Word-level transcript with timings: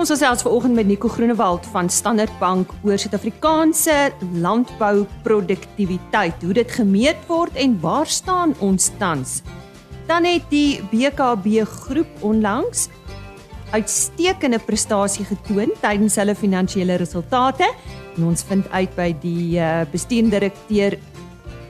Ons 0.00 0.08
gesels 0.08 0.40
vanoggend 0.40 0.72
met 0.78 0.86
Nico 0.88 1.10
Groenewald 1.12 1.66
van 1.74 1.90
Standard 1.92 2.32
Bank 2.40 2.70
oor 2.88 2.96
Suid-Afrikaanse 2.96 4.14
landbouproduktiwiteit, 4.40 6.40
hoe 6.40 6.54
dit 6.56 6.70
gemeet 6.72 7.20
word 7.28 7.52
en 7.60 7.74
waar 7.82 8.08
staan 8.08 8.54
ons 8.64 8.88
tans. 8.96 9.42
Dan 10.08 10.24
het 10.24 10.46
die 10.48 10.80
BKB 10.88 11.68
groep 11.68 12.24
onlangs 12.24 12.88
uitstekende 13.76 14.56
prestasie 14.64 15.28
getoon 15.28 15.68
tydens 15.84 16.16
hulle 16.16 16.32
finansiële 16.32 16.96
resultate 17.04 17.68
en 18.16 18.24
ons 18.32 18.40
vind 18.48 18.64
uit 18.72 18.96
by 18.96 19.12
die 19.20 19.60
uh, 19.60 19.84
bestuurdirekteur 19.92 20.96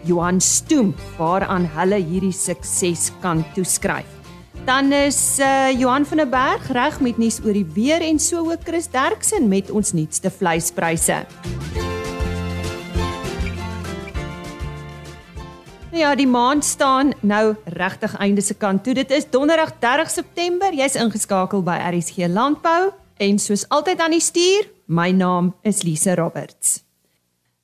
Johan 0.07 0.39
Stoem 0.39 0.95
waaraan 1.19 1.67
hulle 1.75 1.99
hierdie 1.99 2.37
sukses 2.37 3.11
kan 3.27 3.43
toeskryf. 3.59 4.20
Dan 4.65 4.93
is 4.93 5.39
uh, 5.39 5.71
Johan 5.71 6.07
van 6.07 6.17
der 6.17 6.29
Berg 6.29 6.73
reg 6.73 7.01
met 7.01 7.19
nuus 7.19 7.41
oor 7.45 7.53
die 7.57 7.67
weer 7.75 8.03
en 8.05 8.19
so 8.19 8.45
ook 8.51 8.63
Chris 8.65 8.89
Derksen 8.93 9.49
met 9.49 9.71
ons 9.71 9.93
nuutste 9.93 10.31
vleispryse. 10.31 11.25
Ja, 15.91 16.15
die 16.15 16.29
maand 16.29 16.65
staan 16.65 17.13
nou 17.21 17.57
regtig 17.65 18.17
einde 18.17 18.41
se 18.41 18.55
kant 18.55 18.85
toe. 18.85 18.95
Dit 18.95 19.11
is 19.11 19.31
Donderdag 19.31 19.73
30 19.79 20.11
September. 20.11 20.75
Jy's 20.75 20.95
ingeskakel 20.95 21.65
by 21.67 21.81
RSG 21.91 22.29
Landbou 22.29 22.93
en 23.21 23.39
soos 23.39 23.67
altyd 23.69 24.01
aan 24.01 24.15
die 24.15 24.23
stuur, 24.23 24.69
my 24.87 25.11
naam 25.11 25.55
is 25.63 25.83
Lise 25.83 26.15
Roberts. 26.15 26.81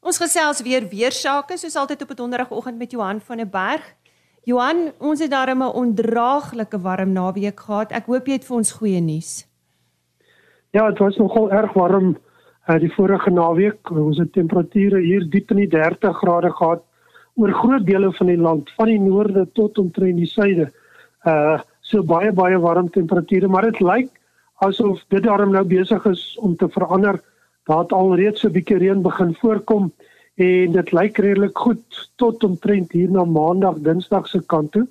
Ons 0.00 0.18
gesels 0.22 0.60
weer 0.62 0.88
weer 0.90 1.12
sake 1.12 1.56
soos 1.58 1.76
altyd 1.76 2.02
op 2.02 2.10
'n 2.10 2.14
donderdagoggend 2.14 2.78
met 2.78 2.90
Johan 2.90 3.20
van 3.20 3.36
der 3.36 3.48
Berg. 3.48 3.94
Johan, 4.46 4.92
ons 5.02 5.18
het 5.18 5.30
darem 5.30 5.58
'n 5.58 5.74
ondraaglike 5.74 6.78
warm 6.80 7.12
naweek 7.12 7.60
gehad. 7.60 7.90
Ek 7.90 8.06
hoop 8.06 8.26
jy 8.26 8.32
het 8.32 8.44
vir 8.44 8.56
ons 8.56 8.72
goeie 8.72 9.00
nuus. 9.00 9.46
Ja, 10.70 10.86
dit 10.90 10.98
was 10.98 11.16
nogal 11.16 11.50
erg 11.50 11.72
warm 11.72 12.16
uh, 12.68 12.78
die 12.78 12.92
vorige 12.94 13.30
naweek. 13.30 13.90
Ons 13.90 14.18
het 14.18 14.32
temperature 14.32 15.00
hier 15.00 15.26
diep 15.30 15.50
in 15.50 15.56
die 15.56 15.68
30 15.68 16.16
grade 16.16 16.50
gehad 16.50 16.84
oor 17.34 17.52
groot 17.52 17.86
dele 17.86 18.12
van 18.12 18.26
die 18.26 18.36
land, 18.36 18.70
van 18.76 18.86
die 18.86 19.00
noorde 19.00 19.48
tot 19.52 19.78
omtrent 19.78 20.16
die 20.16 20.30
suide. 20.30 20.70
Uh 21.24 21.58
so 21.80 22.02
baie 22.02 22.32
baie 22.32 22.58
warm 22.58 22.90
temperature, 22.90 23.48
maar 23.48 23.62
dit 23.62 23.80
lyk 23.80 24.10
asof 24.62 25.02
dit 25.08 25.22
darem 25.22 25.50
nou 25.50 25.64
besig 25.64 26.06
is 26.06 26.36
om 26.38 26.56
te 26.56 26.68
verander. 26.68 27.20
Daar 27.66 27.78
het 27.78 27.92
alreeds 27.92 28.44
'n 28.44 28.52
bietjie 28.52 28.78
reën 28.78 29.02
begin 29.02 29.34
voorkom 29.34 29.92
en 30.36 30.72
dit 30.72 30.92
lyk 30.92 31.18
redelik 31.18 31.58
goed 31.58 32.08
tot 32.20 32.44
omtrent 32.44 32.92
hier 32.92 33.10
na 33.10 33.24
maandag 33.24 33.80
dinsdag 33.84 34.28
se 34.28 34.42
kant 34.46 34.72
toe. 34.72 34.86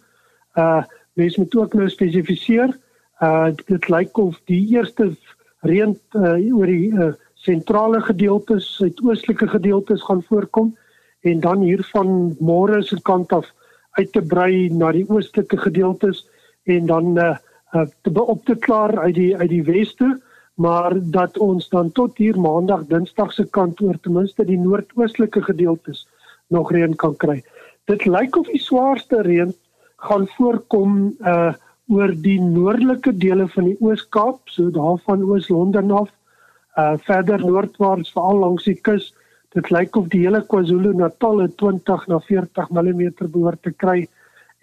Uh 0.57 0.83
mens 1.15 1.37
moet 1.37 1.55
ook 1.55 1.73
nou 1.73 1.89
spesifiseer. 1.89 2.73
Uh 3.21 3.51
dit 3.65 3.89
lyk 3.89 4.17
of 4.17 4.39
die 4.49 4.65
eerste 4.75 5.13
reën 5.65 5.93
uh, 6.13 6.55
oor 6.55 6.69
die 6.69 6.91
uh, 6.91 7.13
sentrale 7.33 8.01
gedeeltes, 8.01 8.67
suidoostelike 8.75 9.47
gedeeltes 9.47 10.03
gaan 10.03 10.23
voorkom 10.23 10.73
en 11.25 11.39
dan 11.39 11.61
hier 11.65 11.83
van 11.93 12.35
môre 12.39 12.81
se 12.83 12.99
kant 13.01 13.33
af 13.33 13.47
uit 13.97 14.11
te 14.11 14.21
brei 14.21 14.69
na 14.69 14.91
die 14.91 15.05
oostelike 15.09 15.57
gedeeltes 15.57 16.25
en 16.65 16.85
dan 16.91 17.17
uh, 17.17 17.35
uh 17.73 17.85
te 18.01 18.21
op 18.21 18.45
te 18.45 18.55
klaar 18.55 18.99
uit 18.99 19.15
die 19.15 19.31
uit 19.37 19.49
die 19.49 19.63
weste 19.63 20.15
maar 20.55 20.93
dat 20.95 21.37
ons 21.37 21.67
dan 21.69 21.91
tot 21.91 22.17
hier 22.17 22.39
maandag 22.39 22.85
dinsdag 22.87 23.33
se 23.33 23.45
kant 23.57 23.81
oor 23.81 23.97
ten 24.01 24.15
minste 24.15 24.45
die 24.47 24.59
noordoostelike 24.59 25.41
gedeeltes 25.41 26.05
nog 26.47 26.71
reën 26.71 26.95
kan 26.95 27.15
kry. 27.15 27.41
Dit 27.85 28.05
lyk 28.05 28.37
of 28.39 28.47
die 28.47 28.61
swaarste 28.61 29.21
reën 29.27 29.53
gaan 30.07 30.27
voorkom 30.37 31.13
uh 31.21 31.53
oor 31.85 32.09
die 32.17 32.39
noordelike 32.41 33.11
dele 33.13 33.45
van 33.53 33.67
die 33.67 33.75
Oos-Kaap, 33.77 34.39
so 34.49 34.71
daarvan 34.73 35.21
Oos-London 35.21 35.91
af, 35.93 36.07
uh 36.81 36.95
verder 37.05 37.43
noordwaarts 37.45 38.09
veral 38.15 38.41
langs 38.41 38.65
die 38.65 38.79
kus. 38.87 39.11
Dit 39.53 39.69
lyk 39.69 39.95
of 39.95 40.07
die 40.09 40.23
hele 40.23 40.41
KwaZulu-Natal 40.41 41.45
20 41.61 42.07
na 42.09 42.17
40 42.19 42.71
mm 42.73 43.03
behoort 43.19 43.61
te 43.61 43.71
kry 43.71 44.07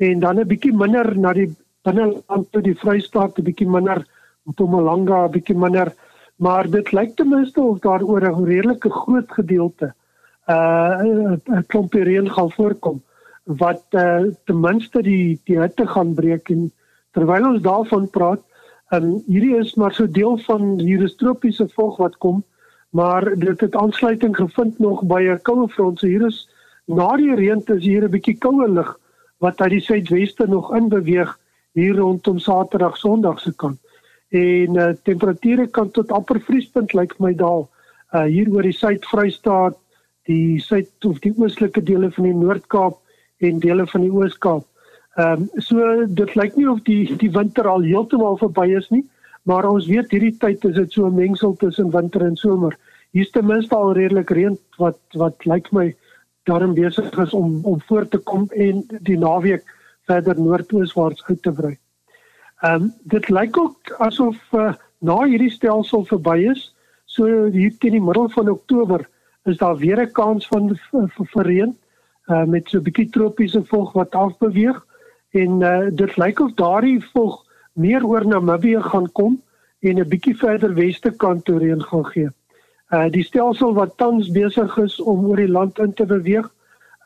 en 0.03 0.21
dan 0.21 0.41
'n 0.41 0.49
bietjie 0.49 0.73
minder 0.75 1.15
na 1.19 1.33
die 1.33 1.55
binneland 1.85 2.51
toe 2.51 2.63
die 2.63 2.75
Vrystaat 2.75 3.39
'n 3.39 3.45
bietjie 3.45 3.69
minder 3.69 4.03
Mpumalanga 4.51 5.25
'n 5.25 5.33
bietjie 5.33 5.57
minder, 5.57 5.93
maar 6.37 6.71
dit 6.71 6.93
lyk 6.93 7.17
ten 7.17 7.29
minste 7.29 7.61
of 7.61 7.79
daar 7.79 8.03
oor 8.03 8.23
'n 8.29 8.45
redelike 8.45 8.91
groot 8.91 9.31
gedeelte 9.39 9.95
uh 10.49 10.99
'n 11.03 11.67
klomp 11.67 11.93
reën 11.95 12.31
gaan 12.31 12.51
voorkom 12.51 13.03
wat 13.45 13.85
uh 13.91 14.25
ten 14.45 14.61
minste 14.61 15.03
die 15.03 15.41
die 15.45 15.59
hitte 15.61 15.87
gaan 15.87 16.15
breek 16.15 16.51
en 16.51 16.73
terwyl 17.13 17.47
ons 17.47 17.63
daarvan 17.63 18.09
praat, 18.11 18.43
um, 18.91 19.23
hierdie 19.27 19.57
is 19.59 19.75
maar 19.75 19.95
so 19.95 20.07
deel 20.07 20.39
van 20.47 20.79
hierdie 20.79 21.15
tropiese 21.17 21.69
vog 21.69 21.97
wat 21.97 22.17
kom, 22.19 22.43
maar 22.91 23.37
dit 23.37 23.61
het 23.61 23.77
aansluiting 23.77 24.37
gevind 24.37 24.79
nog 24.79 25.05
by 25.05 25.23
'n 25.23 25.43
koue 25.43 25.69
front. 25.69 25.99
So 25.99 26.07
hier 26.07 26.27
is 26.27 26.49
na 26.87 27.17
die 27.17 27.35
reën 27.35 27.63
is 27.67 27.85
hier 27.85 28.05
'n 28.05 28.11
bietjie 28.11 28.39
koue 28.39 28.69
lug 28.69 28.99
wat 29.39 29.61
uit 29.61 29.71
die 29.71 29.81
suidweste 29.81 30.47
nog 30.47 30.75
in 30.75 30.89
beweeg 30.89 31.39
hier 31.73 31.97
rondom 31.97 32.39
Saterdag 32.39 32.97
Sondag 32.97 33.41
se 33.41 33.55
kant 33.57 33.79
en 34.33 34.77
uh, 34.81 34.93
temperature 35.05 35.67
kan 35.69 35.91
tot 35.91 36.13
amper 36.13 36.41
vriespunt 36.41 36.95
lyk 36.97 37.15
vir 37.19 37.27
my 37.27 37.33
daal 37.37 37.67
uh, 38.15 38.25
hier 38.25 38.49
oor 38.53 38.65
die 38.65 38.77
Suid-Vrystaat, 38.77 39.77
die 40.29 40.61
suid 40.63 41.09
of 41.09 41.19
die 41.25 41.35
oostelike 41.37 41.83
dele 41.85 42.11
van 42.15 42.29
die 42.29 42.37
Noord-Kaap 42.37 42.99
en 43.43 43.59
dele 43.61 43.87
van 43.91 44.07
die 44.07 44.13
Oos-Kaap. 44.13 44.69
Ehm 45.21 45.43
um, 45.43 45.49
so 45.61 46.07
dit 46.09 46.31
lyk 46.41 46.55
nie 46.57 46.69
of 46.71 46.81
die 46.87 47.17
die 47.21 47.33
winter 47.35 47.69
al 47.69 47.85
heeltemal 47.85 48.39
verby 48.41 48.71
is 48.79 48.89
nie, 48.95 49.03
maar 49.45 49.69
ons 49.69 49.91
weet 49.91 50.15
hierdie 50.15 50.39
tyd 50.41 50.65
is 50.65 50.79
dit 50.79 50.93
so 50.93 51.07
'n 51.07 51.19
mengsel 51.19 51.53
tussen 51.61 51.91
winter 51.93 52.25
en 52.25 52.37
somer. 52.37 52.79
Hier's 53.13 53.31
ten 53.31 53.47
minste 53.47 53.77
al 53.77 53.93
redelik 53.93 54.31
reën 54.31 54.57
wat 54.79 54.99
wat 55.13 55.45
lyk 55.45 55.69
my 55.73 55.93
daarom 56.49 56.75
besig 56.75 57.13
is 57.19 57.35
om 57.35 57.61
om 57.65 57.81
voort 57.89 58.11
te 58.11 58.19
kom 58.19 58.49
en 58.57 58.83
die 59.01 59.19
naweek 59.19 59.65
verder 60.09 60.41
noordooswaarts 60.41 61.25
uit 61.29 61.43
te 61.43 61.53
brei. 61.53 61.77
Ehm 62.63 62.83
um, 62.83 62.93
dit 63.03 63.29
lyk 63.29 63.57
ook 63.59 63.91
asof 63.99 64.37
uh, 64.55 64.73
na 64.99 65.17
hierdie 65.27 65.51
stelsel 65.51 66.05
verby 66.07 66.37
is, 66.51 66.69
so 67.11 67.27
hier 67.51 67.73
teen 67.83 67.97
die 67.97 68.03
middel 68.03 68.29
van 68.31 68.51
Oktober 68.53 69.03
is 69.51 69.59
daar 69.59 69.77
weer 69.77 69.99
'n 70.03 70.13
kans 70.13 70.47
van 70.47 70.71
vir 71.33 71.47
reën 71.47 71.73
uh, 72.27 72.45
met 72.45 72.69
so 72.69 72.79
'n 72.79 72.83
bietjie 72.87 73.09
tropiese 73.11 73.65
vog 73.65 73.93
wat 73.93 74.15
afbeweeg 74.15 74.79
en 75.31 75.61
uh, 75.61 75.91
dit 75.91 76.17
lyk 76.17 76.41
of 76.41 76.55
daardie 76.55 77.03
vog 77.13 77.43
meer 77.73 78.07
oor 78.07 78.27
Namibië 78.27 78.81
gaan 78.81 79.13
kom 79.13 79.43
en 79.81 79.99
'n 79.99 80.09
bietjie 80.09 80.37
verder 80.37 80.75
weste 80.75 81.11
kant 81.11 81.45
toe 81.45 81.59
reën 81.59 81.83
gaan 81.83 82.07
gee. 82.07 82.31
Uh 82.95 83.11
die 83.11 83.25
stelsel 83.25 83.75
wat 83.75 83.97
tans 83.97 84.31
besig 84.31 84.79
is 84.79 85.01
om 85.01 85.27
oor 85.27 85.37
die 85.37 85.51
land 85.59 85.79
in 85.79 85.93
te 85.93 86.07
beweeg, 86.07 86.47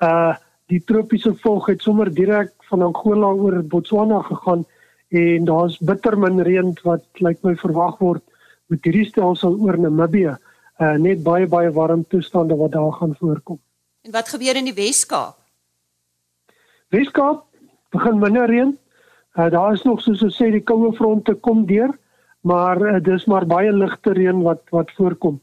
uh 0.02 0.36
die 0.66 0.84
tropiese 0.84 1.34
vog 1.34 1.66
het 1.66 1.82
sommer 1.82 2.14
direk 2.14 2.52
van 2.68 2.82
Angola 2.82 3.26
oor 3.26 3.62
Botswana 3.62 4.20
gegaan 4.22 4.66
en 5.08 5.44
daar's 5.44 5.78
bitter 5.78 6.18
min 6.18 6.42
reën 6.42 6.72
wat 6.82 7.04
lyk 7.22 7.42
my 7.42 7.54
verwag 7.54 7.98
word 7.98 8.22
met 8.66 8.84
hierdie 8.84 9.06
stelsel 9.06 9.58
oor 9.62 9.78
Namibië. 9.78 10.36
Uh 10.78 10.96
net 11.00 11.22
baie 11.24 11.46
baie 11.46 11.70
warm 11.72 12.04
toestande 12.04 12.56
wat 12.56 12.72
daar 12.72 12.92
gaan 12.92 13.14
voorkom. 13.18 13.60
En 14.02 14.12
wat 14.12 14.28
gebeur 14.28 14.56
in 14.56 14.64
die 14.64 14.74
Wes-Kaap? 14.74 15.38
Wes-Kaap 16.88 17.44
begin 17.94 18.18
minder 18.18 18.46
reën. 18.50 18.74
Uh 19.36 19.50
daar 19.50 19.72
is 19.72 19.82
nog 19.82 20.02
soos 20.02 20.22
ons 20.22 20.36
sê 20.36 20.50
die 20.50 20.64
koue 20.64 20.92
fronte 20.92 21.34
kom 21.34 21.64
deur, 21.66 21.94
maar 22.40 22.82
uh, 22.82 23.00
dis 23.02 23.24
maar 23.26 23.46
baie 23.46 23.72
ligte 23.72 24.12
reën 24.12 24.42
wat 24.42 24.62
wat 24.70 24.92
voorkom. 24.98 25.40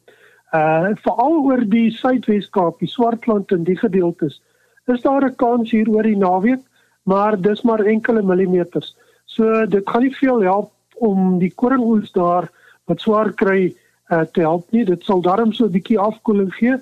Uh 0.54 0.94
veral 1.06 1.40
oor 1.48 1.64
die 1.66 1.90
Suidwes-Kaap, 1.92 2.80
die 2.80 2.92
Swartland 2.92 3.52
en 3.52 3.64
die 3.64 3.78
gedeeltes. 3.78 4.42
Is 4.86 5.02
daar 5.02 5.26
'n 5.26 5.36
kans 5.36 5.72
hier 5.72 5.90
oor 5.90 6.04
die 6.04 6.18
naweek, 6.18 6.62
maar 7.04 7.42
dis 7.42 7.62
maar 7.62 7.80
enkele 7.80 8.22
millimeters. 8.22 8.96
So 9.34 9.66
dit 9.66 9.90
gaan 9.90 10.06
nie 10.06 10.16
veel 10.16 10.44
help 10.46 10.72
om 11.02 11.40
die 11.42 11.52
koringoes 11.56 12.12
daar 12.14 12.50
wat 12.90 13.02
swaar 13.02 13.32
kry 13.34 13.74
uh, 14.12 14.22
te 14.34 14.44
help 14.46 14.72
nie. 14.72 14.86
Dit 14.86 15.06
sal 15.08 15.24
darm 15.26 15.54
so 15.54 15.66
'n 15.66 15.74
bietjie 15.74 16.00
afkoeling 16.00 16.54
gee, 16.54 16.78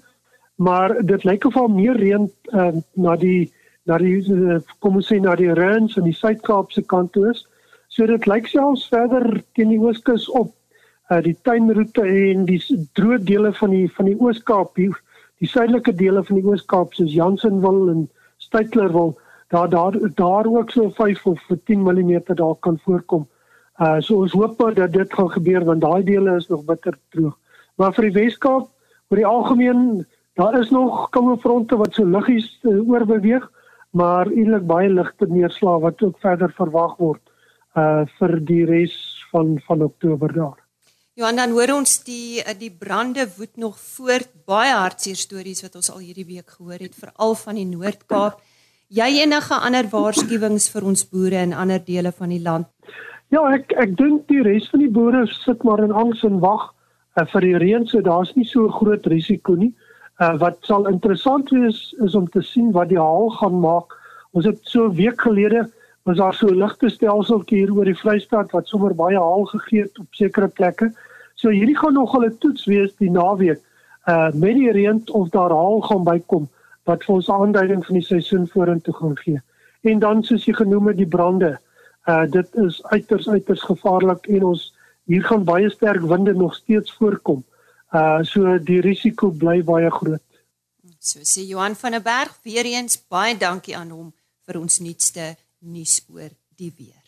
maar 0.55 0.95
dit 1.01 1.23
lyk 1.23 1.45
of 1.45 1.57
al 1.57 1.67
meer 1.67 1.95
reën 1.95 2.29
uh, 2.53 2.71
na 2.95 3.15
die 3.15 3.51
na 3.85 3.97
die 3.97 4.19
uh, 4.19 4.59
kom 4.79 4.95
ons 4.99 5.07
sê 5.07 5.19
na 5.19 5.35
die 5.35 5.53
Rens 5.53 5.97
en 5.97 6.03
die 6.03 6.17
Suid-Kaapse 6.17 6.83
kant 6.85 7.13
toe 7.13 7.29
is. 7.31 7.45
So 7.87 8.05
dit 8.05 8.27
lyk 8.27 8.47
selfs 8.47 8.87
verder 8.91 9.43
teen 9.55 9.69
die 9.69 9.79
ooskus 9.79 10.27
op 10.29 10.53
uh, 11.11 11.21
die 11.23 11.35
tuinroete 11.47 12.03
en 12.03 12.45
die 12.45 12.59
droë 12.97 13.23
dele 13.27 13.53
van 13.53 13.73
die 13.75 13.87
van 13.95 14.11
die 14.11 14.17
Oos-Kaap, 14.19 14.75
die, 14.75 14.91
die 15.39 15.49
suidelike 15.49 15.93
dele 15.95 16.23
van 16.23 16.39
die 16.39 16.45
Oos-Kaap 16.45 16.93
soos 16.93 17.11
Jansenwil 17.15 17.89
en 17.95 18.07
Stytlerwil 18.43 19.15
daar 19.51 19.69
daar 19.69 19.95
daar 20.15 20.45
ook 20.45 20.71
so 20.71 20.89
5 20.89 21.25
of 21.25 21.41
10 21.65 21.81
mm 21.81 22.21
daar 22.25 22.55
kan 22.59 22.79
voorkom. 22.83 23.27
Uh 23.77 23.99
so 23.99 24.21
ons 24.21 24.31
hoop 24.31 24.75
dat 24.75 24.93
dit 24.93 25.13
gaan 25.13 25.31
gebeur 25.31 25.65
want 25.65 25.81
daai 25.81 26.03
dele 26.03 26.35
is 26.35 26.47
nog 26.47 26.63
bitter 26.65 26.97
droog. 27.09 27.37
Maar 27.75 27.93
vir 27.93 28.03
die 28.09 28.13
Weskaap, 28.19 28.69
oor 29.09 29.17
die 29.17 29.25
algemeen, 29.25 30.07
daar 30.33 30.59
is 30.59 30.69
nog 30.69 31.09
koue 31.09 31.37
fronte 31.37 31.77
wat 31.77 31.93
so 31.93 32.05
liggies 32.05 32.59
uh, 32.61 32.89
oorbeweeg, 32.89 33.49
maar 33.89 34.27
eintlik 34.31 34.67
baie 34.67 34.89
ligte 34.89 35.27
neerslag 35.27 35.81
wat 35.81 36.03
ook 36.03 36.19
verder 36.19 36.53
verwag 36.55 36.97
word 36.97 37.21
uh 37.75 38.03
vir 38.19 38.39
die 38.39 38.65
res 38.65 38.95
van 39.31 39.59
van 39.67 39.83
Oktober 39.83 40.33
daar. 40.33 40.59
Johan 41.13 41.35
dan 41.35 41.51
hoor 41.51 41.73
ons 41.75 42.03
die 42.03 42.43
eh, 42.43 42.55
die 42.57 42.71
brande 42.71 43.27
woed 43.37 43.57
nog 43.57 43.79
voort. 43.79 44.29
Baie 44.45 44.71
hartseer 44.75 45.15
stories 45.15 45.61
wat 45.61 45.75
ons 45.75 45.91
al 45.91 45.99
hierdie 45.99 46.25
week 46.25 46.49
gehoor 46.55 46.79
het, 46.79 46.95
veral 46.95 47.35
van 47.35 47.55
die 47.59 47.67
Noord-Kaap. 47.67 48.39
Jy 48.91 49.21
enige 49.23 49.55
ander 49.55 49.87
waarskuwings 49.87 50.65
vir 50.73 50.83
ons 50.89 51.05
boere 51.07 51.45
in 51.45 51.53
ander 51.55 51.79
dele 51.79 52.09
van 52.11 52.31
die 52.33 52.41
land? 52.43 52.67
Ja, 53.31 53.39
ek 53.55 53.71
ek 53.79 53.93
dink 53.95 54.25
die 54.27 54.41
res 54.43 54.67
van 54.67 54.83
die 54.83 54.89
boere 54.91 55.21
sit 55.31 55.63
maar 55.63 55.79
in 55.79 55.93
angs 55.95 56.25
en 56.27 56.41
wag 56.43 56.65
uh, 57.15 57.23
vir 57.31 57.47
die 57.47 57.61
reën, 57.63 57.87
so 57.87 58.03
daar's 58.03 58.35
nie 58.35 58.43
so 58.49 58.67
groot 58.81 59.07
risiko 59.07 59.55
nie. 59.55 59.71
Uh, 60.19 60.33
wat 60.43 60.59
sal 60.67 60.91
interessant 60.91 61.55
wees 61.55 61.79
is 62.03 62.19
om 62.19 62.27
te 62.35 62.43
sien 62.43 62.73
wat 62.75 62.91
die 62.91 62.99
haal 62.99 63.31
gaan 63.39 63.61
maak. 63.63 63.95
Ons 64.35 64.51
het 64.51 64.59
so 64.67 64.89
'n 64.89 64.97
week 64.99 65.23
gelede 65.23 65.69
was 66.03 66.19
daar 66.19 66.35
so 66.35 66.51
'n 66.51 66.59
ligte 66.59 66.91
stelseltjie 66.91 67.63
hier 67.63 67.71
oor 67.71 67.87
die 67.87 67.95
Vrystaat 68.03 68.51
wat 68.51 68.67
sommer 68.67 68.91
baie 68.93 69.15
haal 69.15 69.47
gegee 69.55 69.87
het 69.87 69.99
op 70.03 70.11
sekere 70.11 70.51
plekke. 70.51 70.91
So 71.35 71.47
hierdie 71.47 71.79
gaan 71.79 71.93
nogal 71.93 72.27
'n 72.27 72.37
toets 72.43 72.67
wees 72.67 72.91
die 72.99 73.11
naweek. 73.11 73.63
Uh 74.03 74.31
met 74.33 74.55
die 74.59 74.71
reën 74.71 74.99
of 75.07 75.29
daar 75.29 75.55
haal 75.55 75.79
gaan 75.79 76.03
bykom 76.03 76.49
wat 76.91 77.05
vir 77.07 77.15
ons 77.15 77.29
aanduiding 77.31 77.83
van 77.87 77.99
die 77.99 78.05
seisoen 78.05 78.47
vorentoe 78.51 78.93
gaan 78.99 79.17
gee. 79.23 79.41
En 79.81 79.99
dan 80.03 80.23
soos 80.27 80.45
jy 80.45 80.53
genoem 80.59 80.91
het 80.91 80.99
die 80.99 81.09
brande. 81.17 81.55
Uh 82.09 82.25
dit 82.37 82.55
is 82.65 82.81
uiters 82.93 83.29
uiters 83.29 83.63
gevaarlik 83.69 84.27
en 84.35 84.49
ons 84.53 84.67
hier 85.09 85.23
gaan 85.25 85.45
baie 85.45 85.69
sterk 85.69 86.05
winde 86.13 86.33
nog 86.37 86.55
steeds 86.55 86.93
voorkom. 86.99 87.43
Uh 87.93 88.19
so 88.23 88.57
die 88.71 88.81
risiko 88.81 89.31
bly 89.31 89.61
baie 89.63 89.91
groot. 89.91 90.23
So 91.01 91.25
sê 91.25 91.45
Johan 91.49 91.75
van 91.75 91.97
der 91.97 92.05
Berg 92.05 92.37
weer 92.43 92.65
eens 92.65 92.97
baie 93.09 93.37
dankie 93.37 93.77
aan 93.77 93.89
hom 93.89 94.09
vir 94.45 94.61
ons 94.61 94.79
nuutste 94.79 95.35
nuus 95.59 96.01
oor 96.13 96.29
die 96.57 96.73
weer. 96.77 97.00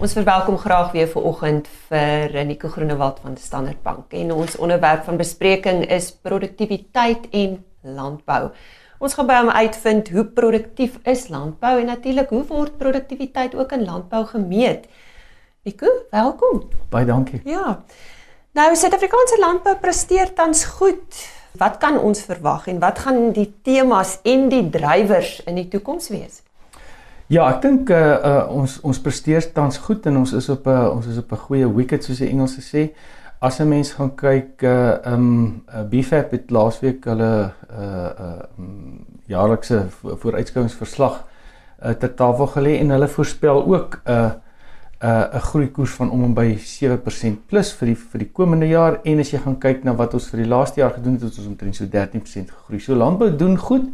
Ons 0.00 0.14
verwelkom 0.16 0.56
graag 0.56 0.94
weer 0.94 1.08
vir 1.12 1.24
oggend 1.28 1.66
vir 1.90 2.32
Nico 2.48 2.70
Groenewald 2.72 3.18
van 3.20 3.34
Standard 3.36 3.82
Bank 3.84 4.14
en 4.16 4.30
ons 4.32 4.56
onderwerp 4.56 5.02
van 5.04 5.18
bespreking 5.20 5.82
is 5.92 6.08
produktiwiteit 6.24 7.26
en 7.36 7.58
landbou. 7.84 8.46
Ons 8.96 9.18
gaan 9.18 9.28
by 9.28 9.36
hom 9.42 9.52
uitvind 9.52 10.08
hoe 10.14 10.24
produktief 10.24 10.96
is 11.04 11.26
landbou 11.28 11.74
en 11.82 11.92
natuurlik 11.92 12.32
hoe 12.32 12.46
word 12.48 12.80
produktiwiteit 12.80 13.52
ook 13.60 13.76
in 13.76 13.84
landbou 13.84 14.24
gemeet. 14.32 14.88
Nico, 15.68 15.92
welkom. 16.16 16.64
Baie 16.88 17.04
dankie. 17.04 17.44
Ja. 17.44 17.82
Nou 18.56 18.68
Suid-Afrikaanse 18.72 19.36
landbou 19.44 19.76
presteer 19.84 20.32
tans 20.32 20.64
goed. 20.80 21.24
Wat 21.60 21.76
kan 21.76 22.00
ons 22.00 22.24
verwag 22.24 22.70
en 22.72 22.80
wat 22.80 23.04
gaan 23.04 23.34
die 23.36 23.50
temas 23.60 24.16
en 24.24 24.48
die 24.48 24.64
drywers 24.64 25.42
in 25.44 25.60
die 25.60 25.68
toekoms 25.68 26.08
wees? 26.08 26.40
Ja, 27.30 27.44
ek 27.46 27.60
dink 27.62 27.90
uh, 27.94 27.98
uh 28.26 28.38
ons 28.58 28.72
ons 28.82 28.98
presteer 28.98 29.44
tans 29.54 29.76
goed 29.84 30.06
en 30.10 30.16
ons 30.18 30.32
is 30.34 30.48
op 30.50 30.64
'n 30.66 30.70
uh, 30.74 30.96
ons 30.96 31.06
is 31.06 31.18
op 31.18 31.30
'n 31.32 31.44
goeie 31.46 31.68
wicket 31.76 32.04
soos 32.04 32.18
die 32.18 32.28
Engelse 32.28 32.60
sê. 32.60 32.90
As 33.38 33.60
'n 33.60 33.68
mens 33.68 33.92
gaan 33.92 34.10
kyk 34.16 34.62
uh 34.62 34.98
um 35.06 35.62
uh, 35.68 35.84
BFAP 35.86 36.30
het 36.30 36.50
laasweek 36.50 37.04
hulle 37.04 37.52
uh 37.70 38.10
uh 38.26 38.42
um, 38.58 39.06
jaarlikse 39.26 39.86
vooruitskouingsverslag 40.02 41.22
uh 41.84 41.90
ter 41.90 42.14
tafel 42.14 42.46
gelê 42.46 42.78
en 42.80 42.90
hulle 42.90 43.08
voorspel 43.08 43.64
ook 43.64 44.00
'n 44.04 44.10
uh, 44.10 44.30
'n 45.00 45.06
uh, 45.06 45.34
'n 45.34 45.40
groeikoers 45.40 45.90
van 45.90 46.10
om 46.10 46.24
en 46.24 46.34
by 46.34 46.58
7% 46.58 47.46
plus 47.46 47.72
vir 47.72 47.86
die 47.86 47.96
vir 47.96 48.18
die 48.18 48.32
komende 48.32 48.66
jaar 48.66 49.00
en 49.04 49.18
as 49.18 49.30
jy 49.30 49.38
gaan 49.38 49.58
kyk 49.58 49.84
na 49.84 49.94
wat 49.94 50.14
ons 50.14 50.30
vir 50.30 50.42
die 50.42 50.48
laaste 50.48 50.80
jaar 50.80 50.94
gedoen 50.98 51.12
het, 51.12 51.22
het 51.22 51.38
ons 51.38 51.46
omtrent 51.46 51.76
so 51.76 51.84
13% 51.84 52.50
gegroei. 52.50 52.80
So 52.80 52.94
landbou 52.94 53.36
doen 53.36 53.56
goed. 53.56 53.84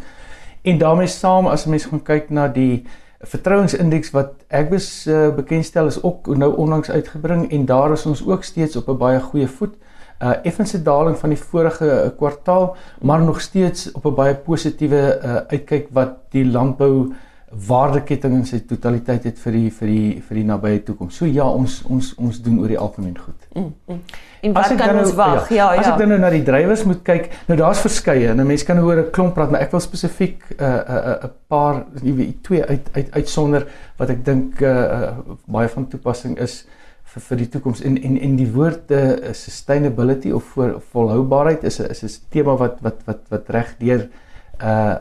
En 0.63 0.79
daarmee 0.79 1.07
saam 1.07 1.47
as 1.47 1.67
mense 1.67 1.89
gaan 1.89 2.03
kyk 2.03 2.31
na 2.31 2.49
die 2.49 2.87
vertrouensindeks 3.21 4.11
wat 4.11 4.33
Agbus 4.49 5.07
uh, 5.07 5.35
bekendstel 5.35 5.87
is 5.87 6.03
ook 6.03 6.27
nou 6.27 6.57
onlangs 6.57 6.91
uitgebring 6.91 7.51
en 7.51 7.65
daar 7.65 7.93
is 7.93 8.07
ons 8.07 8.27
ook 8.27 8.45
steeds 8.45 8.77
op 8.77 8.89
'n 8.89 8.97
baie 8.97 9.21
goeie 9.21 9.49
voet. 9.49 9.75
Uh 10.23 10.33
effense 10.43 10.83
daling 10.83 11.19
van 11.19 11.29
die 11.29 11.39
vorige 11.39 11.85
uh, 11.85 12.17
kwartaal, 12.17 12.77
maar 13.01 13.21
nog 13.21 13.41
steeds 13.41 13.93
op 13.93 14.05
'n 14.05 14.15
baie 14.15 14.35
positiewe 14.35 15.21
uh, 15.23 15.37
uitkyk 15.47 15.89
wat 15.91 16.13
die 16.31 16.47
landbou 16.47 17.09
uh 17.09 17.15
waardeketting 17.47 18.33
in 18.41 18.47
sy 18.47 18.59
totaliteit 18.67 19.25
het 19.29 19.37
vir 19.39 19.55
die 19.55 19.69
vir 19.71 19.91
die 19.91 20.07
vir 20.29 20.39
die 20.41 20.45
nabye 20.49 20.81
toekoms. 20.89 21.15
So 21.21 21.29
ja, 21.31 21.45
ons 21.47 21.79
ons 21.87 22.09
ons 22.19 22.41
doen 22.43 22.57
oor 22.59 22.73
die 22.73 22.79
algemeen 22.79 23.15
goed. 23.15 23.47
Mm, 23.55 23.69
mm. 23.87 24.01
En 24.49 24.57
wat 24.57 24.73
kan 24.81 24.99
ons 24.99 25.13
nou, 25.13 25.19
wag? 25.21 25.53
Ja, 25.55 25.69
ja. 25.77 25.85
As 25.85 25.91
ek 25.93 26.01
dan 26.03 26.11
nou 26.11 26.19
na 26.25 26.31
die 26.35 26.43
drywers 26.47 26.83
moet 26.89 27.05
kyk, 27.07 27.31
nou 27.47 27.59
daar's 27.61 27.85
verskeie 27.85 28.33
en 28.33 28.43
'n 28.43 28.47
mens 28.47 28.67
kan 28.67 28.83
oor 28.83 28.99
'n 28.99 29.11
klomp 29.13 29.35
praat, 29.35 29.51
maar 29.51 29.63
ek 29.63 29.71
wil 29.71 29.81
spesifiek 29.81 30.43
'n 30.51 30.63
uh, 30.63 30.67
'n 30.67 30.97
uh, 30.97 31.15
'n 31.23 31.25
uh, 31.25 31.31
paar 31.47 31.85
jy 32.03 32.15
weet 32.15 32.43
twee 32.43 32.65
uit 32.65 32.91
uit 32.93 33.11
uitsonder 33.13 33.67
wat 33.97 34.11
ek 34.11 34.25
dink 34.25 34.61
uh, 34.61 34.69
uh, 34.69 35.13
baie 35.47 35.69
van 35.69 35.89
toepassing 35.89 36.39
is 36.39 36.67
vir 37.05 37.23
vir 37.23 37.37
die 37.37 37.49
toekoms 37.49 37.81
en 37.81 37.97
en 38.03 38.19
en 38.19 38.37
die 38.37 38.53
woord 38.53 38.91
uh, 38.91 39.33
sustainability 39.33 40.31
of 40.31 40.45
voor 40.45 40.81
volhoubaarheid 40.93 41.65
is 41.65 41.79
'n 41.79 41.91
is 41.91 42.03
'n 42.03 42.31
tema 42.31 42.57
wat 42.57 42.81
wat 42.83 43.07
wat 43.07 43.21
wat 43.31 43.49
reg 43.49 43.77
deur 43.79 44.01
uh 44.01 44.26